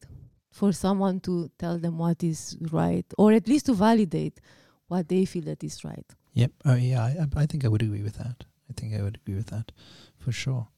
[0.50, 4.40] for someone to tell them what is right, or at least to validate
[4.88, 6.06] what they feel that is right.
[6.34, 6.52] Yep.
[6.64, 7.02] Oh, yeah.
[7.02, 8.44] I, I think I would agree with that.
[8.70, 9.72] I think I would agree with that
[10.18, 10.68] for sure.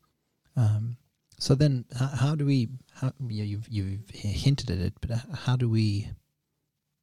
[0.57, 0.97] Um,
[1.39, 2.69] so then, how, how do we?
[2.93, 6.11] How yeah, you've you've hinted at it, but how do we?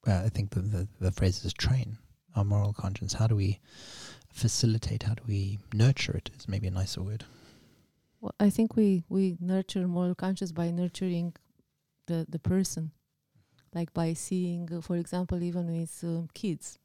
[0.07, 1.97] Uh, I think the, the the phrase is train
[2.35, 3.13] our moral conscience.
[3.13, 3.59] How do we
[4.37, 5.03] facilitate?
[5.03, 6.29] How do we nurture it?
[6.37, 7.25] Is maybe a nicer word.
[8.21, 11.33] Well, I think we we nurture moral conscience by nurturing
[12.05, 12.91] the the person,
[13.73, 16.79] like by seeing, uh, for example, even with um, kids,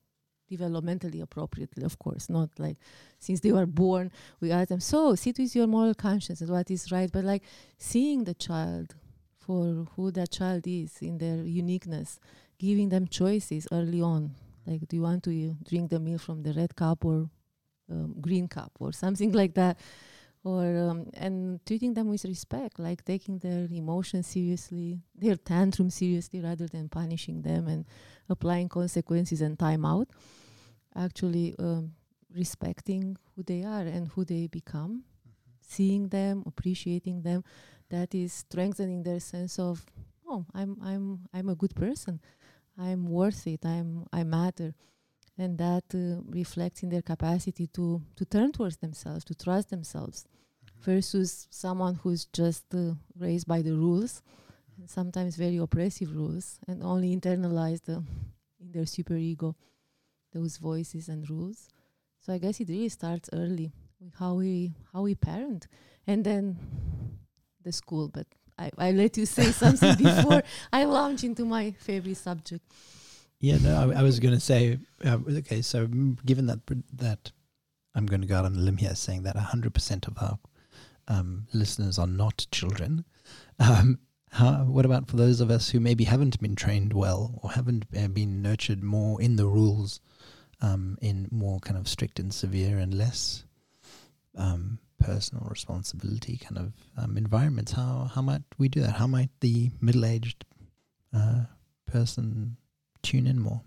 [0.50, 2.78] developmentally appropriately, of course, not like
[3.18, 4.10] since they were born,
[4.40, 7.42] we ask them, so sit with your moral conscience and what is right, but like
[7.78, 8.94] seeing the child
[9.38, 12.20] for who that child is in their uniqueness,
[12.58, 14.34] giving them choices early on,
[14.66, 17.30] like do you want to uh, drink the milk from the red cup or
[17.92, 19.78] um, green cup or something like that.
[20.44, 26.40] Or um, and treating them with respect, like taking their emotions seriously, their tantrum seriously,
[26.40, 27.84] rather than punishing them and
[28.28, 30.08] applying consequences and time out.
[30.96, 31.92] Actually, um,
[32.34, 35.04] respecting who they are and who they become,
[35.60, 37.44] seeing them, appreciating them,
[37.90, 39.84] that is strengthening their sense of,
[40.26, 42.20] oh, I'm I'm I'm a good person,
[42.78, 44.74] I'm worth it, I'm I matter,
[45.42, 50.24] and that uh, reflects in their capacity to to turn towards themselves, to trust themselves,
[50.80, 54.22] versus someone who's just uh, raised by the rules,
[54.78, 59.56] and sometimes very oppressive rules, and only internalized in their super ego
[60.32, 61.68] those voices and rules.
[62.20, 65.66] So I guess it really starts early with how we how we parent,
[66.06, 66.56] and then
[67.62, 68.08] the school.
[68.08, 68.26] But
[68.58, 72.62] I, I let you say something before I launch into my favorite subject.
[73.42, 75.88] Yeah, no, I, I was going to say, uh, okay, so
[76.24, 76.60] given that
[76.94, 77.32] that
[77.92, 80.38] I'm going to go out on a limb here, saying that 100% of our
[81.08, 83.04] um, listeners are not children.
[83.58, 83.98] Um,
[84.30, 87.84] how, what about for those of us who maybe haven't been trained well or haven't
[87.98, 90.00] uh, been nurtured more in the rules,
[90.60, 93.44] um, in more kind of strict and severe and less
[94.38, 97.72] um, personal responsibility kind of um, environments?
[97.72, 98.92] How how might we do that?
[98.92, 100.44] How might the middle aged
[101.12, 101.46] uh,
[101.86, 102.56] person
[103.02, 103.62] tune in more?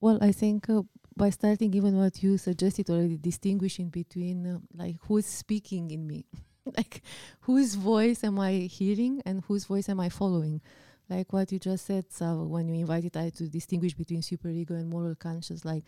[0.00, 0.82] Well, I think uh,
[1.16, 6.26] by starting even what you suggested already, distinguishing between uh, like who's speaking in me,
[6.76, 7.02] like
[7.40, 10.60] whose voice am I hearing and whose voice am I following.
[11.08, 14.88] Like what you just said, Sava, when you invited I to distinguish between superego and
[14.88, 15.84] moral conscience, like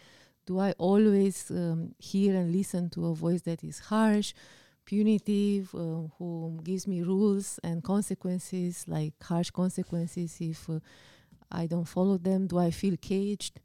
[0.47, 4.33] do I always um, hear and listen to a voice that is harsh,
[4.85, 10.79] punitive, uh, who gives me rules and consequences, like harsh consequences if uh,
[11.51, 12.47] I don't follow them?
[12.47, 13.61] Do I feel caged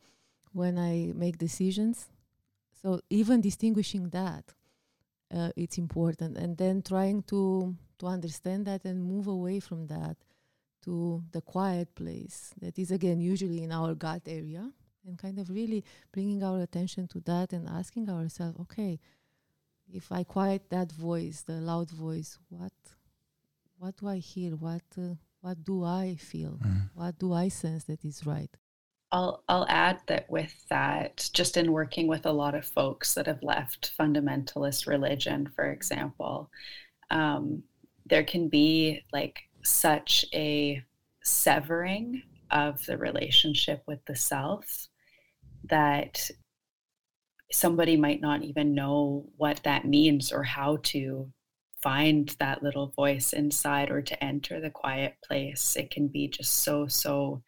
[0.53, 2.09] when I make decisions?
[2.81, 4.45] So even distinguishing that,
[5.33, 10.17] uh, it's important, and then trying to to understand that and move away from that
[10.83, 14.71] to the quiet place that is again usually in our gut area
[15.05, 18.99] and kind of really bringing our attention to that and asking ourselves okay
[19.93, 22.73] if i quiet that voice the loud voice what
[23.77, 26.89] what do i hear what uh, what do i feel Mm.
[26.93, 28.51] what do i sense that is right
[29.13, 33.27] I'll I'll add that with that, just in working with a lot of folks that
[33.27, 36.49] have left fundamentalist religion, for example,
[37.09, 37.61] um,
[38.05, 40.81] there can be like such a
[41.23, 44.87] severing of the relationship with the self
[45.65, 46.29] that
[47.51, 51.29] somebody might not even know what that means or how to
[51.81, 55.75] find that little voice inside or to enter the quiet place.
[55.75, 57.41] It can be just so so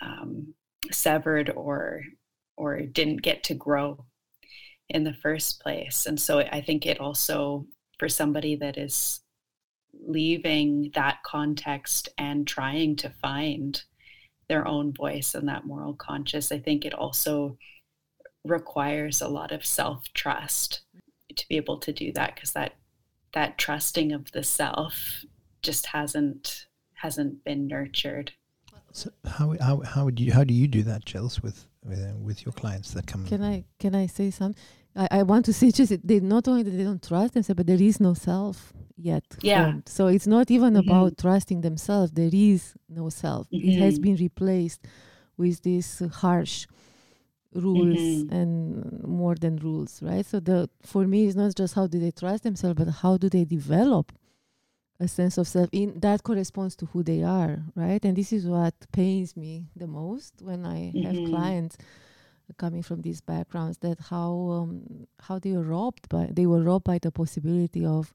[0.00, 0.54] um,
[0.92, 2.02] severed or
[2.56, 4.04] or didn't get to grow
[4.88, 7.66] in the first place and so i think it also
[7.98, 9.20] for somebody that is
[10.06, 13.82] leaving that context and trying to find
[14.48, 17.56] their own voice and that moral conscious i think it also
[18.44, 20.82] requires a lot of self-trust
[21.34, 22.74] to be able to do that because that
[23.34, 25.24] that trusting of the self
[25.62, 28.32] just hasn't hasn't been nurtured
[28.92, 32.16] So how how how would you how do you do that, Chels, with with, uh,
[32.28, 33.24] with your clients that come?
[33.26, 34.62] can i can i say something
[34.96, 37.56] I, I want to say just that they not only that they don't trust themselves
[37.60, 39.64] but there is no self yet Yeah.
[39.64, 39.88] formed.
[39.96, 40.82] so it's not even Mhm.
[40.84, 44.02] about trusting themselves there is no self it has Mhm.
[44.04, 44.80] been replaced
[45.36, 46.56] with these uh, harsh
[47.54, 48.32] rules Mhm.
[48.32, 52.10] and more than rules right so the for me it's not just how do they
[52.10, 54.12] trust themselves but how do they develop
[55.00, 58.46] a sense of self in that corresponds to who they are right and this is
[58.46, 61.30] what pains me the most when i have Mhm.
[61.30, 61.76] clients
[62.58, 66.84] coming from these backgrounds that how um, how they were robbed by they were robbed
[66.84, 68.12] by the possibility of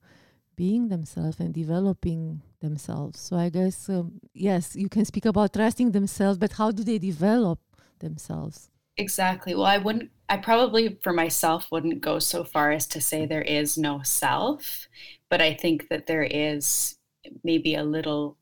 [0.56, 5.92] being themselves and developing themselves so i guess um, yes you can speak about trusting
[5.92, 7.60] themselves but how do they develop
[8.00, 9.56] themselves Exactly.
[9.56, 13.42] Well, I wouldn't, I probably for myself wouldn't go so far as to say there
[13.42, 14.88] is no self,
[15.30, 16.98] but I think that there is
[17.44, 18.38] maybe a little,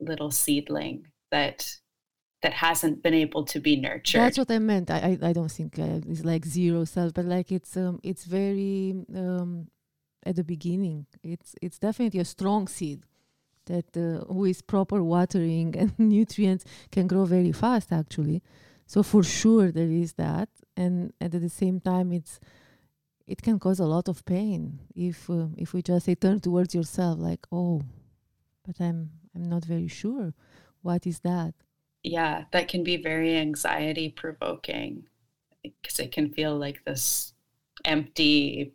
[0.00, 1.76] little seedling that,
[2.42, 4.20] that hasn't been able to be nurtured.
[4.20, 4.90] That's what I meant.
[4.90, 8.24] I I, I don't think uh, it's like zero self, but like it's um it's
[8.24, 9.68] very um
[10.26, 11.06] at the beginning.
[11.22, 13.00] It's it's definitely a strong seed
[13.66, 18.42] that uh, with proper watering and nutrients can grow very fast actually.
[18.94, 22.38] So for sure there is that, and, and at the same time it's
[23.26, 26.74] it can cause a lot of pain if uh, if we just say turn towards
[26.74, 27.82] yourself like oh,
[28.64, 30.32] but I'm I'm not very sure.
[30.82, 31.54] What is that?
[32.04, 35.04] yeah, that can be very anxiety provoking
[35.62, 37.32] because it can feel like this
[37.84, 38.74] empty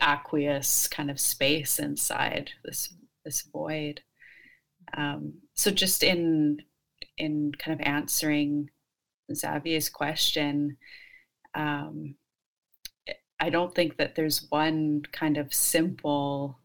[0.00, 2.94] aqueous kind of space inside this
[3.24, 4.00] this void.
[4.96, 6.62] Um, so just in
[7.18, 8.70] in kind of answering
[9.32, 10.76] Xavier's question,
[11.54, 12.16] um,
[13.40, 16.58] I don't think that there's one kind of simple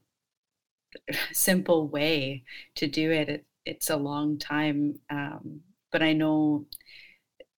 [1.33, 2.43] simple way
[2.75, 3.29] to do it.
[3.29, 6.65] it it's a long time, um, but I know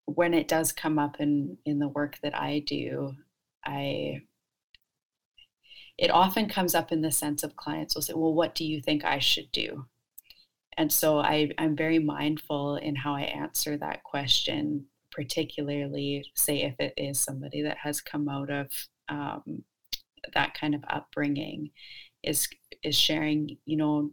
[0.05, 3.13] when it does come up in in the work that I do,
[3.65, 4.21] I
[5.97, 8.81] it often comes up in the sense of clients will say, "Well, what do you
[8.81, 9.85] think I should do?"
[10.79, 16.75] And so I, I'm very mindful in how I answer that question, particularly, say, if
[16.79, 18.67] it is somebody that has come out of
[19.09, 19.65] um,
[20.33, 21.71] that kind of upbringing,
[22.23, 22.47] is
[22.81, 24.11] is sharing, you know,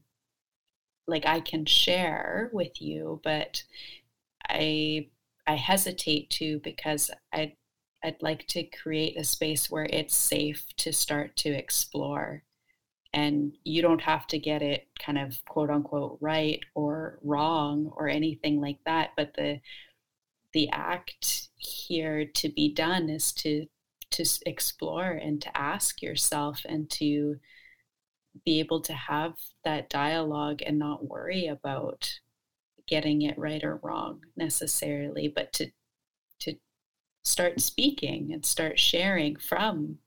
[1.06, 3.62] like I can share with you, but
[4.48, 5.08] I
[5.46, 7.54] I hesitate to because I
[8.02, 12.42] I'd like to create a space where it's safe to start to explore.
[13.16, 18.08] And you don't have to get it kind of quote unquote right or wrong or
[18.08, 19.10] anything like that.
[19.16, 19.60] But the
[20.52, 23.66] the act here to be done is to
[24.10, 27.38] to explore and to ask yourself and to
[28.44, 32.20] be able to have that dialogue and not worry about
[32.86, 35.70] getting it right or wrong necessarily, but to
[36.40, 36.54] to
[37.24, 39.98] start speaking and start sharing from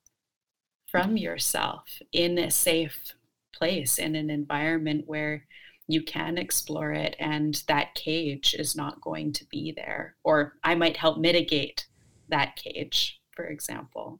[0.91, 3.13] from yourself in a safe
[3.53, 5.45] place in an environment where
[5.87, 10.75] you can explore it and that cage is not going to be there or i
[10.75, 11.87] might help mitigate
[12.29, 14.19] that cage for example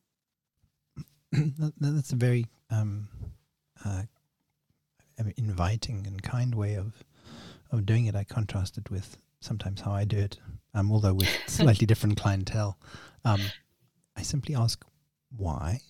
[1.80, 3.08] that's a very um,
[3.86, 4.04] uh,
[5.38, 7.04] inviting and kind way of
[7.72, 10.40] of doing it i contrast it with sometimes how i do it
[10.74, 12.78] um, although with slightly different clientele.
[13.26, 13.42] Um,
[14.16, 14.84] I simply ask
[15.36, 15.82] why.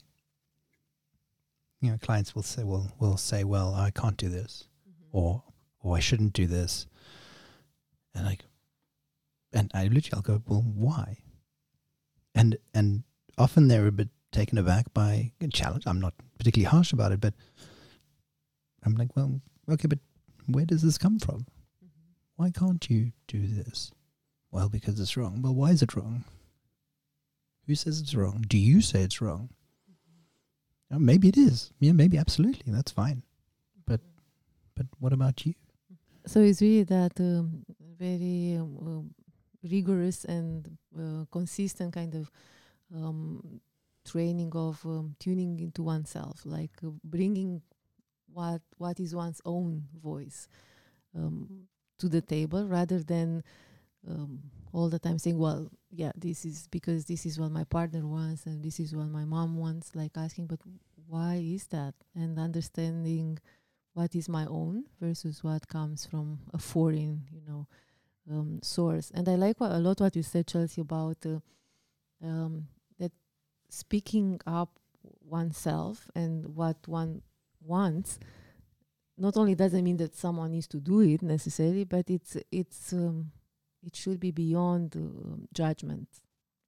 [1.82, 5.18] You know, clients will say, "Well, will say, well, I can't do this, mm-hmm.
[5.18, 5.44] or
[5.82, 6.88] or I shouldn't do this,"
[8.14, 8.38] and I,
[9.54, 11.18] and I literally I'll go, "Well, why?"
[12.36, 13.04] And and
[13.38, 15.84] often they're a bit taken aback by a challenge.
[15.88, 17.34] I'm not particularly harsh about it, but
[18.84, 20.00] I'm like, well, okay, but
[20.48, 21.46] where does this come from?
[21.84, 22.12] Mm-hmm.
[22.36, 23.92] Why can't you do this?
[24.52, 25.42] Well, because it's wrong.
[25.42, 26.24] Well, why is it wrong?
[27.68, 28.44] Who says it's wrong?
[28.48, 29.50] Do you say it's wrong?
[30.92, 31.72] Oh, maybe it is.
[31.80, 32.72] Yeah, maybe absolutely.
[32.72, 33.24] That's fine.
[33.86, 34.02] But
[34.76, 35.54] but what about you?
[36.26, 37.66] So it's really that um,
[37.98, 38.78] very um,
[39.64, 42.32] uh, rigorous and uh, consistent kind of
[42.96, 43.62] um,
[44.06, 47.62] training of um, tuning into oneself, like uh, bringing
[48.32, 50.48] what what is one's own voice
[51.16, 51.68] um,
[52.00, 53.44] to the table, rather than
[54.08, 54.40] um,
[54.72, 58.46] all the time saying, well, yeah, this is because this is what my partner wants
[58.46, 60.60] and this is what my mom wants, like asking, but
[61.08, 61.94] why is that?
[62.16, 63.40] And understanding
[63.94, 67.68] what is my own versus what comes from a foreign, you know,
[68.30, 69.12] um, source.
[69.14, 71.40] And I like what, a lot what you said, Chelsea, about uh,
[72.24, 72.68] um,
[73.00, 73.12] that
[73.70, 74.70] speaking up
[75.22, 77.22] oneself and what one
[77.62, 78.20] wants
[79.18, 83.32] not only doesn't mean that someone needs to do it necessarily, but it's it's um,
[83.86, 86.08] it should be beyond uh, judgment.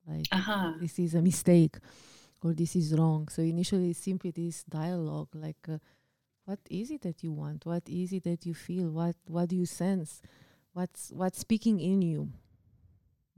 [0.08, 0.74] Like uh-huh.
[0.80, 1.78] this is a mistake
[2.44, 3.28] or this is wrong.
[3.28, 5.78] So initially simply this dialogue like uh,
[6.46, 7.66] what is it that you want?
[7.66, 8.90] What is it that you feel?
[8.90, 10.22] What what do you sense?
[10.74, 12.30] What's what's speaking in you?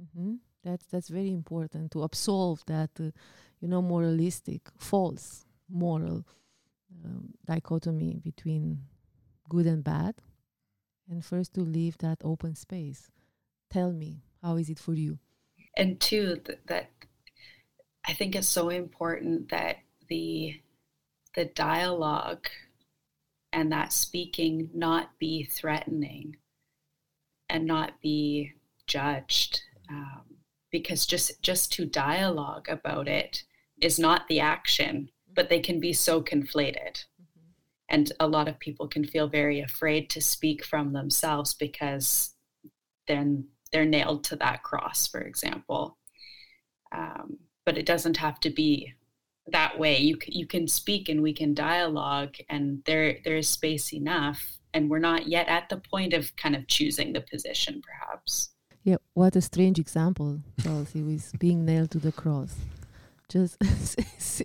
[0.01, 0.33] Mm-hmm.
[0.63, 3.11] that's that's very important to absolve that uh,
[3.59, 6.25] you know moralistic false moral
[7.05, 8.79] um, dichotomy between
[9.49, 10.15] good and bad
[11.09, 13.11] and first to leave that open space
[13.73, 15.17] tell me how is it for you
[15.75, 16.91] and two th- that
[18.07, 19.77] i think it's so important that
[20.09, 20.61] the
[21.35, 22.47] the dialogue
[23.51, 26.35] and that speaking not be threatening
[27.49, 28.51] and not be
[28.85, 30.21] judged um,
[30.71, 33.43] because just just to dialogue about it
[33.81, 37.49] is not the action but they can be so conflated mm-hmm.
[37.89, 42.35] and a lot of people can feel very afraid to speak from themselves because
[43.07, 45.97] then they're nailed to that cross, for example.
[46.95, 48.93] Um, but it doesn't have to be
[49.47, 49.97] that way.
[49.97, 54.89] You you can speak and we can dialogue, and there there is space enough, and
[54.89, 58.51] we're not yet at the point of kind of choosing the position, perhaps.
[58.83, 62.55] Yeah, what a strange example, Chelsea, with being nailed to the cross.
[63.29, 63.57] Just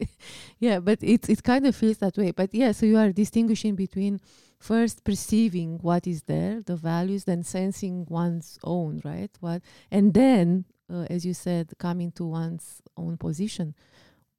[0.59, 2.31] yeah, but it it kind of feels that way.
[2.31, 4.21] But yeah, so you are distinguishing between
[4.59, 9.31] first perceiving what is there, the values, then sensing one's own, right?
[9.41, 13.75] What, and then, uh, as you said, coming to one's own position.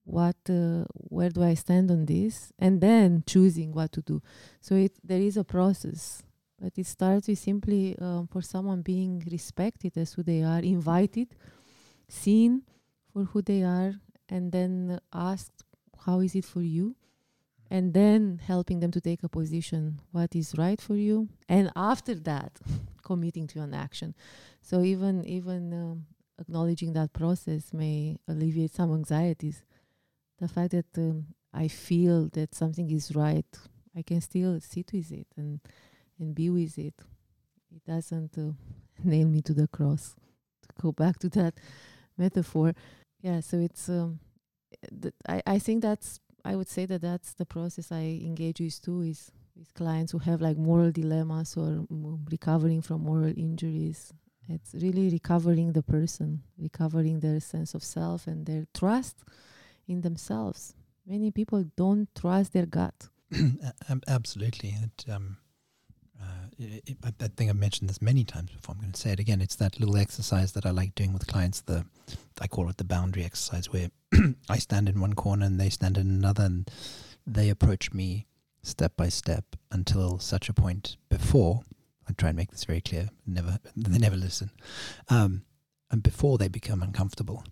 [0.04, 4.22] What, uh, where do I stand on this, and then choosing what to do.
[4.60, 6.24] So it there is a process,
[6.60, 11.36] but it starts with simply um, for someone being respected as who they are, invited,
[12.08, 12.64] seen
[13.14, 13.94] for who they are,
[14.28, 15.64] and then asked,
[16.06, 16.96] "How is it for you?"
[17.72, 22.16] And then helping them to take a position, what is right for you, and after
[22.16, 22.60] that,
[23.04, 24.16] committing to an action.
[24.62, 26.06] So even even um,
[26.40, 29.64] acknowledging that process may alleviate some anxieties.
[30.40, 33.46] The fact that um, I feel that something is right,
[33.96, 35.60] I can still sit with it and
[36.20, 36.96] and be with it.
[37.76, 38.52] It doesn't uh,
[39.04, 40.16] nail me to the cross.
[40.64, 41.54] To go back to that
[42.18, 42.74] metaphor,
[43.22, 43.42] yeah.
[43.42, 44.20] So it's um,
[45.02, 48.82] th- I I think that's I would say that that's the process I engage with
[48.82, 54.14] too is with clients who have like moral dilemmas or m- recovering from moral injuries
[54.50, 59.18] it's really recovering the person, recovering their sense of self and their trust
[59.88, 60.74] in themselves.
[61.06, 63.10] Many people don't trust their gut.
[64.08, 64.70] Absolutely.
[64.70, 65.38] It, um,
[66.60, 68.76] it, it, I think I've mentioned this many times before.
[68.76, 69.42] I'm going to say it again.
[69.42, 71.62] It's that little exercise that I like doing with clients.
[71.62, 71.86] The
[72.42, 73.90] I call it the boundary exercise, where
[74.50, 76.70] I stand in one corner and they stand in another, and
[77.26, 78.28] they approach me
[78.62, 81.62] step by step until such a point before
[82.10, 83.10] I try and make this very clear.
[83.26, 84.52] Never, they never listen.
[85.10, 85.44] Um,
[85.92, 87.44] and before they become uncomfortable,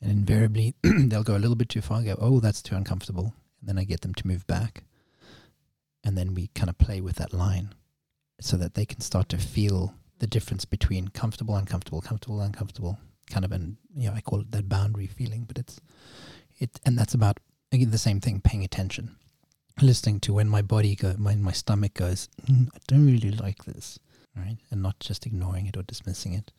[0.00, 1.98] and invariably they'll go a little bit too far.
[1.98, 4.84] And go, oh, that's too uncomfortable, and then I get them to move back,
[6.02, 7.74] and then we kind of play with that line,
[8.40, 12.98] so that they can start to feel the difference between comfortable, uncomfortable, comfortable, uncomfortable.
[13.30, 15.80] Kind of an, you know, I call it that boundary feeling, but it's
[16.58, 17.38] it, and that's about
[17.72, 19.16] again the same thing, paying attention
[19.82, 23.64] listening to when my body go, when my stomach goes, mm, I don't really like
[23.64, 23.98] this,
[24.36, 26.52] right, and not just ignoring it or dismissing it.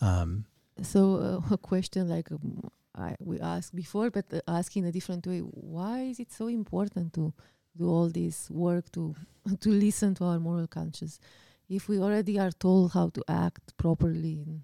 [0.00, 0.46] Um,
[0.82, 5.26] so uh, a question like um, I, we asked before, but uh, asking a different
[5.26, 7.32] way: Why is it so important to
[7.76, 9.14] do all this work to
[9.60, 11.20] to listen to our moral conscience?
[11.68, 14.62] If we already are told how to act properly in,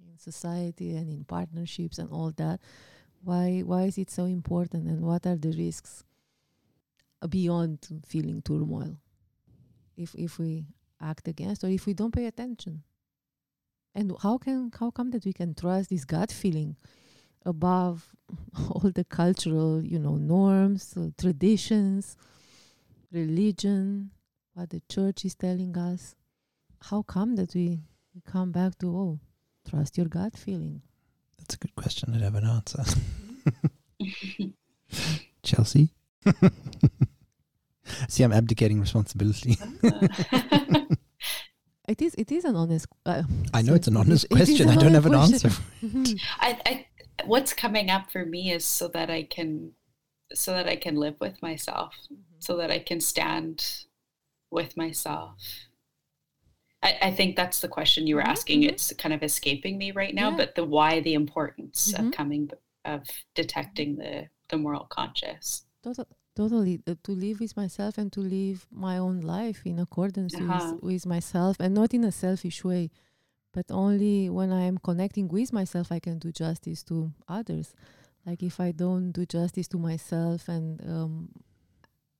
[0.00, 2.60] in society and in partnerships and all that,
[3.22, 4.88] why why is it so important?
[4.88, 6.04] And what are the risks?
[7.26, 8.96] beyond feeling turmoil
[9.96, 10.64] if if we
[11.00, 12.82] act against or if we don't pay attention
[13.94, 16.76] and how can how come that we can trust this gut feeling
[17.44, 18.14] above
[18.70, 22.16] all the cultural you know norms traditions
[23.12, 24.10] religion
[24.54, 26.14] what the church is telling us
[26.82, 27.80] how come that we,
[28.14, 29.20] we come back to oh
[29.68, 30.82] trust your gut feeling
[31.38, 32.82] that's a good question i'd have an answer
[35.42, 35.90] chelsea
[38.08, 39.56] See, I'm abdicating responsibility.
[41.88, 42.14] it is.
[42.16, 42.86] It is an honest.
[43.04, 43.22] Uh,
[43.54, 44.68] I know it's an honest it question.
[44.68, 45.50] An I don't have an answer.
[46.40, 46.86] I, I,
[47.24, 49.72] what's coming up for me is so that I can,
[50.34, 51.94] so that I can live with myself.
[52.38, 53.84] So that I can stand
[54.50, 55.68] with myself.
[56.82, 58.30] I, I, think that's the question you were mm-hmm.
[58.30, 58.60] asking.
[58.60, 58.70] Mm-hmm.
[58.70, 60.36] It's kind of escaping me right now, yeah.
[60.36, 62.10] but the why, the importance of mm-hmm.
[62.10, 62.50] coming,
[62.84, 63.02] of
[63.34, 65.64] detecting the the moral conscious.
[66.36, 70.74] Totally, uh, to live with myself and to live my own life in accordance uh-huh.
[70.74, 72.90] with, with myself and not in a selfish way,
[73.52, 77.74] but only when I am connecting with myself, I can do justice to others.
[78.24, 81.30] Like if I don't do justice to myself and um,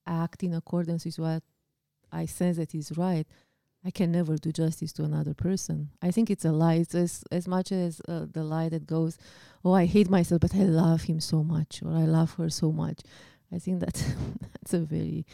[0.05, 1.43] act in accordance with what
[2.11, 3.27] I sense that is right,
[3.85, 5.89] I can never do justice to another person.
[6.01, 6.75] I think it's a lie.
[6.75, 9.17] It's as, as much as uh, the lie that goes,
[9.63, 12.71] oh, I hate myself, but I love him so much, or I love her so
[12.71, 12.99] much.
[13.53, 13.93] I think that
[14.51, 15.25] that's a very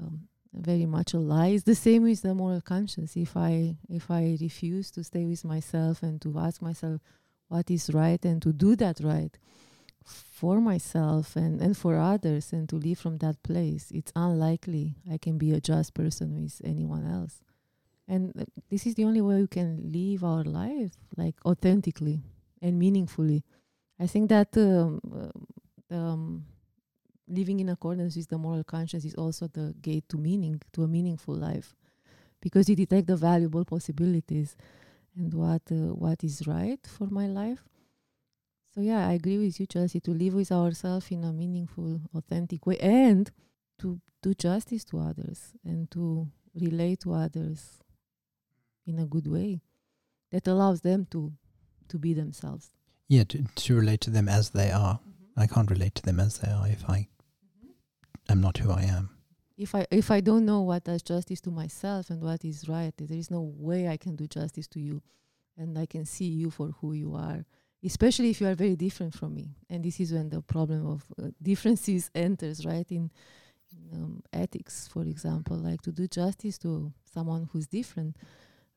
[0.00, 1.48] um, very much a lie.
[1.48, 3.16] It's the same with the moral conscience.
[3.16, 7.00] If I if I refuse to stay with myself and to ask myself
[7.48, 9.36] what is right and to do that right
[10.08, 15.18] for myself and, and for others and to live from that place, it's unlikely I
[15.18, 17.42] can be a just person with anyone else.
[18.06, 22.22] And uh, this is the only way we can live our life like authentically
[22.62, 23.44] and meaningfully.
[24.00, 25.00] I think that um,
[25.90, 26.46] uh, um,
[27.28, 30.88] living in accordance with the moral conscience is also the gate to meaning, to a
[30.88, 31.74] meaningful life,
[32.40, 34.56] because you detect the valuable possibilities
[35.16, 37.64] and what uh, what is right for my life.
[38.74, 42.66] So yeah, I agree with you, Chelsea, to live with ourselves in a meaningful, authentic
[42.66, 43.30] way, and
[43.78, 47.78] to do justice to others and to relate to others
[48.86, 49.60] in a good way
[50.30, 51.32] that allows them to
[51.88, 52.70] to be themselves.
[53.08, 54.96] Yeah, to, to relate to them as they are.
[54.98, 55.40] Mm-hmm.
[55.40, 57.08] I can't relate to them as they are if I
[58.28, 59.10] am not who I am.
[59.56, 62.92] If I if I don't know what does justice to myself and what is right,
[62.96, 65.02] there is no way I can do justice to you,
[65.56, 67.44] and I can see you for who you are,
[67.84, 69.54] especially if you are very different from me.
[69.70, 72.86] And this is when the problem of uh, differences enters, right?
[72.90, 73.10] In,
[73.72, 78.16] in um, ethics, for example, like to do justice to someone who's different,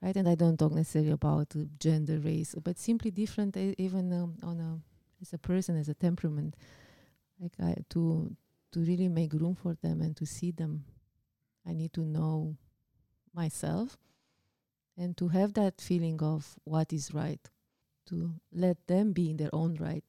[0.02, 0.16] right?
[0.16, 4.60] And I don't talk necessarily about uh, gender, race, but simply different, even um, on
[4.60, 4.80] a
[5.22, 6.56] as a person, as a temperament.
[7.40, 8.36] Like I to
[8.72, 10.86] to really make room for them and to see them.
[11.68, 12.56] I need to know
[13.34, 13.98] myself
[14.98, 17.50] and to have that feeling of what is right
[18.08, 20.04] to let them be in their own right.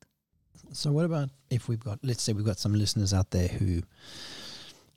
[0.72, 3.82] So, what about if we've got, let's say, we've got some listeners out there who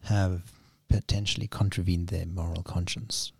[0.03, 0.51] have
[0.89, 3.31] potentially contravened their moral conscience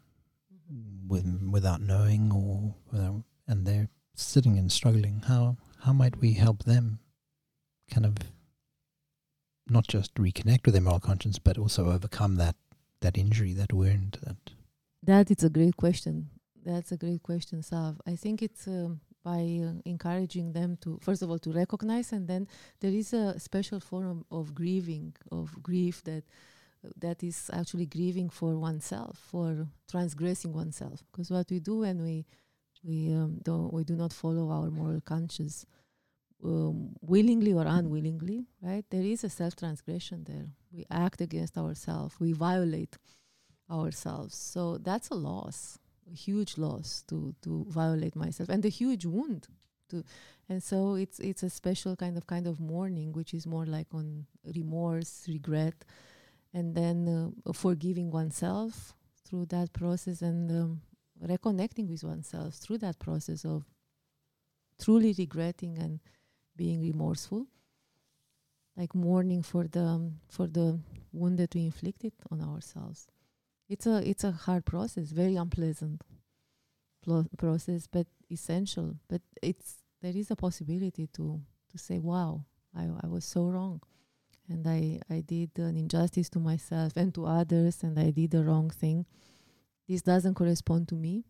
[0.53, 1.07] mm-hmm.
[1.07, 5.23] with, without knowing, or without, and they're sitting and struggling.
[5.27, 6.99] How how might we help them,
[7.91, 8.15] kind of,
[9.69, 12.55] not just reconnect with their moral conscience, but also overcome that
[13.01, 14.37] that injury, that wound, that.
[15.03, 16.29] That is a great question.
[16.65, 18.01] That's a great question, Sav.
[18.07, 22.28] I think it's um, by uh, encouraging them to first of all to recognize and
[22.28, 22.47] then
[22.80, 26.23] there is a special form of grieving of grief that
[26.86, 31.03] uh, that is actually grieving for oneself for transgressing oneself.
[31.11, 32.26] Because what we do when we
[32.84, 35.65] we um, don't we do not follow our moral conscience
[36.43, 40.47] um, willingly or unwillingly right there is a self transgression there.
[40.71, 42.97] We act against ourselves we violate
[43.71, 44.36] ourselves.
[44.36, 45.80] So that's a loss
[46.13, 49.47] huge loss to to violate myself and a huge wound
[49.89, 50.03] to
[50.49, 53.87] and so it's it's a special kind of kind of mourning which is more like
[53.93, 54.25] on
[54.55, 55.85] remorse regret
[56.53, 58.93] and then uh, forgiving oneself
[59.25, 60.81] through that process and um,
[61.23, 63.65] reconnecting with oneself through that process of
[64.81, 65.99] truly regretting and
[66.55, 67.47] being remorseful.
[68.77, 70.79] Like mourning for the um, for the
[71.13, 73.07] wound that we inflicted on ourselves
[73.70, 76.01] it's a it's a hard process, very unpleasant
[77.03, 78.95] pl- process, but essential.
[79.07, 81.41] But it's there is a possibility to
[81.72, 82.45] to say, "Wow,
[82.76, 83.82] I I was so wrong."
[84.49, 88.43] and I, I did an injustice to myself and to others and I did the
[88.43, 89.05] wrong thing.
[89.88, 91.26] This doesn't correspond to me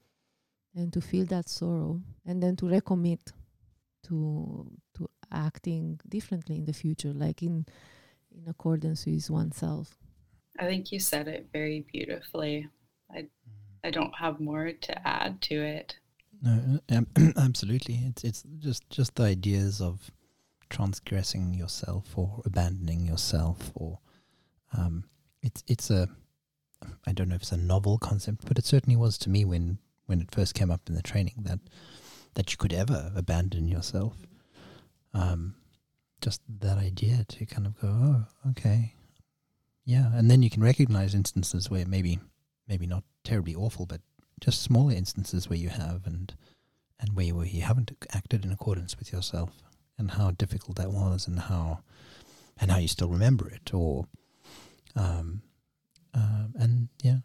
[0.76, 3.32] and to feel that sorrow and then to recommit
[4.08, 7.66] to to acting differently in the future, like in
[8.32, 9.98] in accordance with oneself.
[10.60, 12.70] I think you said it very beautifully.
[13.12, 13.28] I
[13.84, 15.96] I don't have more to add to it.
[16.42, 16.80] No,
[17.38, 18.00] absolutely.
[18.08, 20.12] It's it's just just the ideas of
[20.70, 24.00] transgressing yourself or abandoning yourself, or
[24.78, 25.06] um,
[25.42, 26.10] it's it's a
[27.06, 29.80] I don't know if it's a novel concept, but it certainly was to me when
[30.06, 31.60] when it first came up in the training that
[32.36, 34.16] that you could ever abandon yourself.
[35.14, 35.56] Um,
[36.22, 38.95] just that idea to kind of go, oh, okay,
[39.86, 42.20] yeah, and then you can recognize instances where maybe
[42.68, 44.02] maybe not terribly awful, but
[44.40, 46.34] just smaller instances where you have and
[47.00, 49.52] and where you, where you haven't acted in accordance with yourself
[49.98, 51.80] and how difficult that was and how
[52.60, 54.06] and how you still remember it or
[54.96, 55.42] um
[56.14, 57.18] uh, and yeah.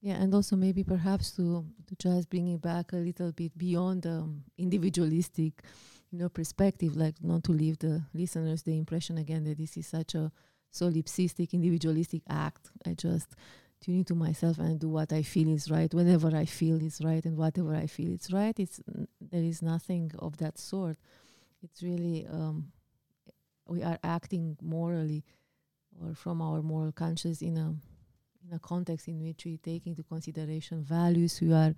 [0.00, 4.04] Yeah and also maybe perhaps to to just bring it back a little bit beyond
[4.06, 5.62] um, individualistic
[6.10, 9.86] you know perspective like not to leave the listeners the impression again that this is
[9.86, 10.32] such a
[10.72, 12.70] solipsistic, individualistic act.
[12.86, 13.34] I just
[13.80, 17.24] tune into myself and do what I feel is right whenever I feel is right
[17.24, 18.58] and whatever I feel is right.
[18.58, 18.80] It's
[19.20, 20.96] there is nothing of that sort.
[21.62, 22.72] It's really um,
[23.68, 25.24] we are acting morally
[26.00, 27.74] or from our moral conscience in a
[28.44, 31.40] in a context in which we take into consideration values.
[31.40, 31.74] We are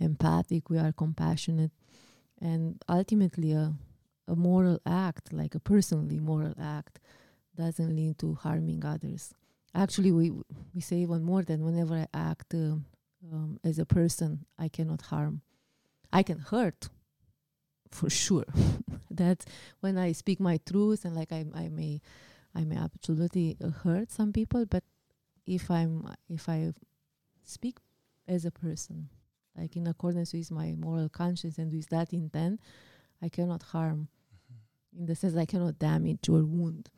[0.00, 0.70] empathic.
[0.70, 1.72] We are compassionate,
[2.40, 3.74] and ultimately a
[4.28, 7.00] a moral act, like a personally moral act,
[7.56, 9.34] doesn't lead to harming others.
[9.74, 10.32] Actually, we
[10.74, 12.76] we say even more than whenever I act uh,
[13.32, 15.42] um, as a person, I cannot harm.
[16.12, 16.88] I can hurt,
[17.90, 18.46] for sure.
[19.10, 19.44] That's
[19.80, 22.00] when I speak my truth, and like I, I may,
[22.54, 24.66] I may absolutely uh, hurt some people.
[24.66, 24.84] But
[25.46, 26.72] if I'm, if I
[27.44, 27.78] speak
[28.26, 29.08] as a person,
[29.56, 32.60] like in accordance with my moral conscience and with that intent,
[33.22, 34.08] I cannot harm.
[34.52, 35.00] Mm-hmm.
[35.00, 36.88] In the sense, I cannot damage or wound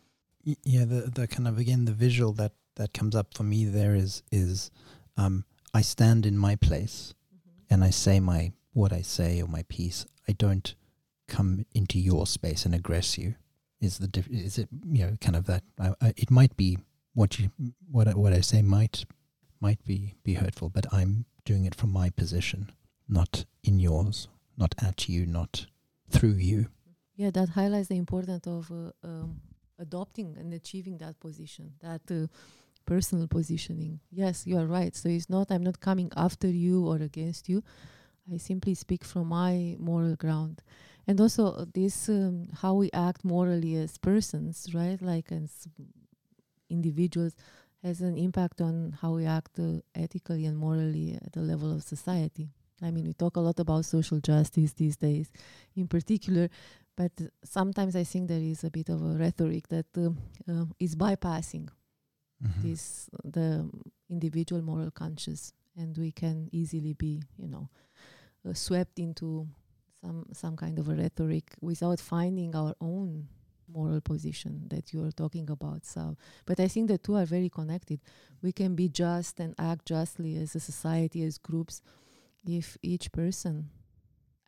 [0.45, 3.95] yeah the the kind of again the visual that that comes up for me there
[3.95, 4.71] is is
[5.17, 7.75] um i stand in my place mm-hmm.
[7.75, 10.75] and i say my what i say or my piece i don't
[11.29, 13.35] come into your space and aggress you
[13.81, 16.79] is the diff- is it you know kind of that I, I, it might be
[17.15, 17.51] what you
[17.91, 19.05] what I, what i say might
[19.61, 22.71] might be be hurtful but i'm doing it from my position
[23.09, 25.67] not in yours not at you not
[26.11, 26.69] through you
[27.17, 29.41] yeah that highlights the importance of uh, um,
[29.79, 32.27] adopting and achieving that position, that uh,
[32.87, 34.01] personal positioning.
[34.11, 34.95] Yes, you are right.
[34.97, 37.63] So it's not, I'm not coming after you or against you.
[38.33, 40.63] I simply speak from my moral ground.
[41.09, 45.67] and also this um, how we act morally as persons right like as
[46.71, 47.35] individuals
[47.83, 51.83] has an impact on how we act uh, ethically and morally at the level of
[51.83, 52.49] society
[52.83, 55.31] i mean we talk a lot about social justice these days
[55.77, 56.49] in particular
[56.97, 57.13] but
[57.45, 60.11] sometimes i think there is a bit of a rhetoric that uh,
[60.53, 61.69] uh, is bypassing
[62.43, 62.63] Mhm.
[62.63, 63.69] this the
[64.11, 67.69] individual moral conscience and we can easily be you know
[68.45, 69.47] uh, swept into
[70.01, 73.29] some some kind of a rhetoric without finding our own
[73.69, 75.87] moral position that you are talking about.
[75.87, 78.01] So but i think the two are very connected.
[78.43, 81.81] We can be just and act justly as a society as groups
[82.45, 83.71] if each person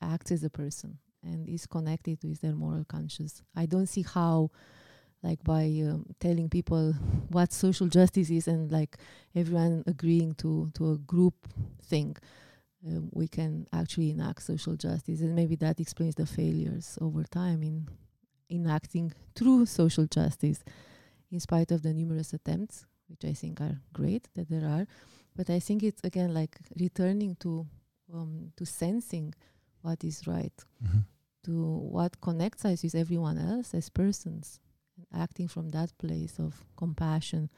[0.00, 3.42] acts as a person and is connected with their moral conscience.
[3.56, 4.50] I don't see how
[5.22, 6.92] like by um, telling people
[7.30, 8.96] what social justice is and like
[9.34, 11.34] everyone agreeing to to a group
[11.82, 12.16] thing
[12.86, 15.20] uh, we can actually enact social justice.
[15.20, 17.88] And maybe that explains the failures over time in
[18.50, 20.62] enacting true social justice
[21.32, 24.86] in spite of the numerous attempts which i think are great that there are.
[25.36, 27.66] But i think it's again like returning to
[28.12, 29.34] um, to sensing
[29.82, 30.52] what is right.
[30.82, 31.04] Mhm.
[31.44, 34.60] To what connects us with everyone else as persons
[35.16, 37.50] acting from that place of compassion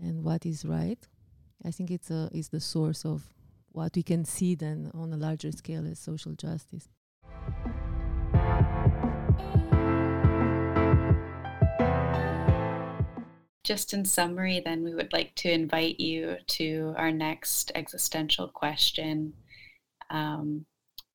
[0.00, 1.08] and what is right
[1.64, 3.34] i think it's a is the source of
[3.74, 6.88] what we can see then on a larger scale as social justice.
[13.64, 19.32] Just in summary, then, we would like to invite you to our next existential question
[20.10, 20.66] um,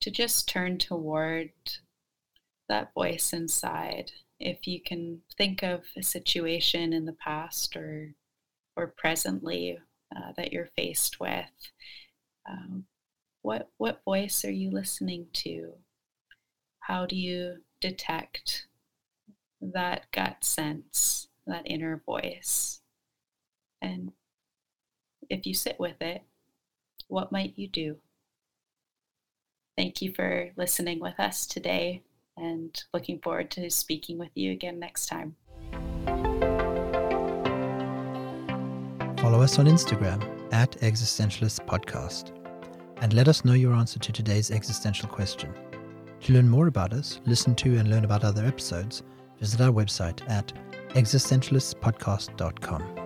[0.02, 1.52] to just turn toward
[2.70, 4.12] that voice inside.
[4.40, 8.14] If you can think of a situation in the past or,
[8.78, 9.78] or presently
[10.16, 11.52] uh, that you're faced with,
[12.50, 12.86] um,
[13.42, 15.74] what, what voice are you listening to?
[16.80, 18.68] How do you detect
[19.62, 21.30] that gut sense?
[21.50, 22.82] that inner voice.
[23.82, 24.14] And
[25.30, 26.24] if you sit with it,
[27.08, 27.98] what might you do?
[29.78, 32.04] Thank you for listening with us today
[32.40, 35.36] and looking forward to speaking with you again next time.
[39.20, 40.24] Follow us on Instagram
[40.54, 42.36] at Existentialist Podcast
[43.02, 45.54] and let us know your answer to today's existential question.
[46.22, 49.04] To learn more about us, listen to and learn about other episodes,
[49.40, 50.54] visit our website at
[50.90, 52.99] existentialistpodcast.com.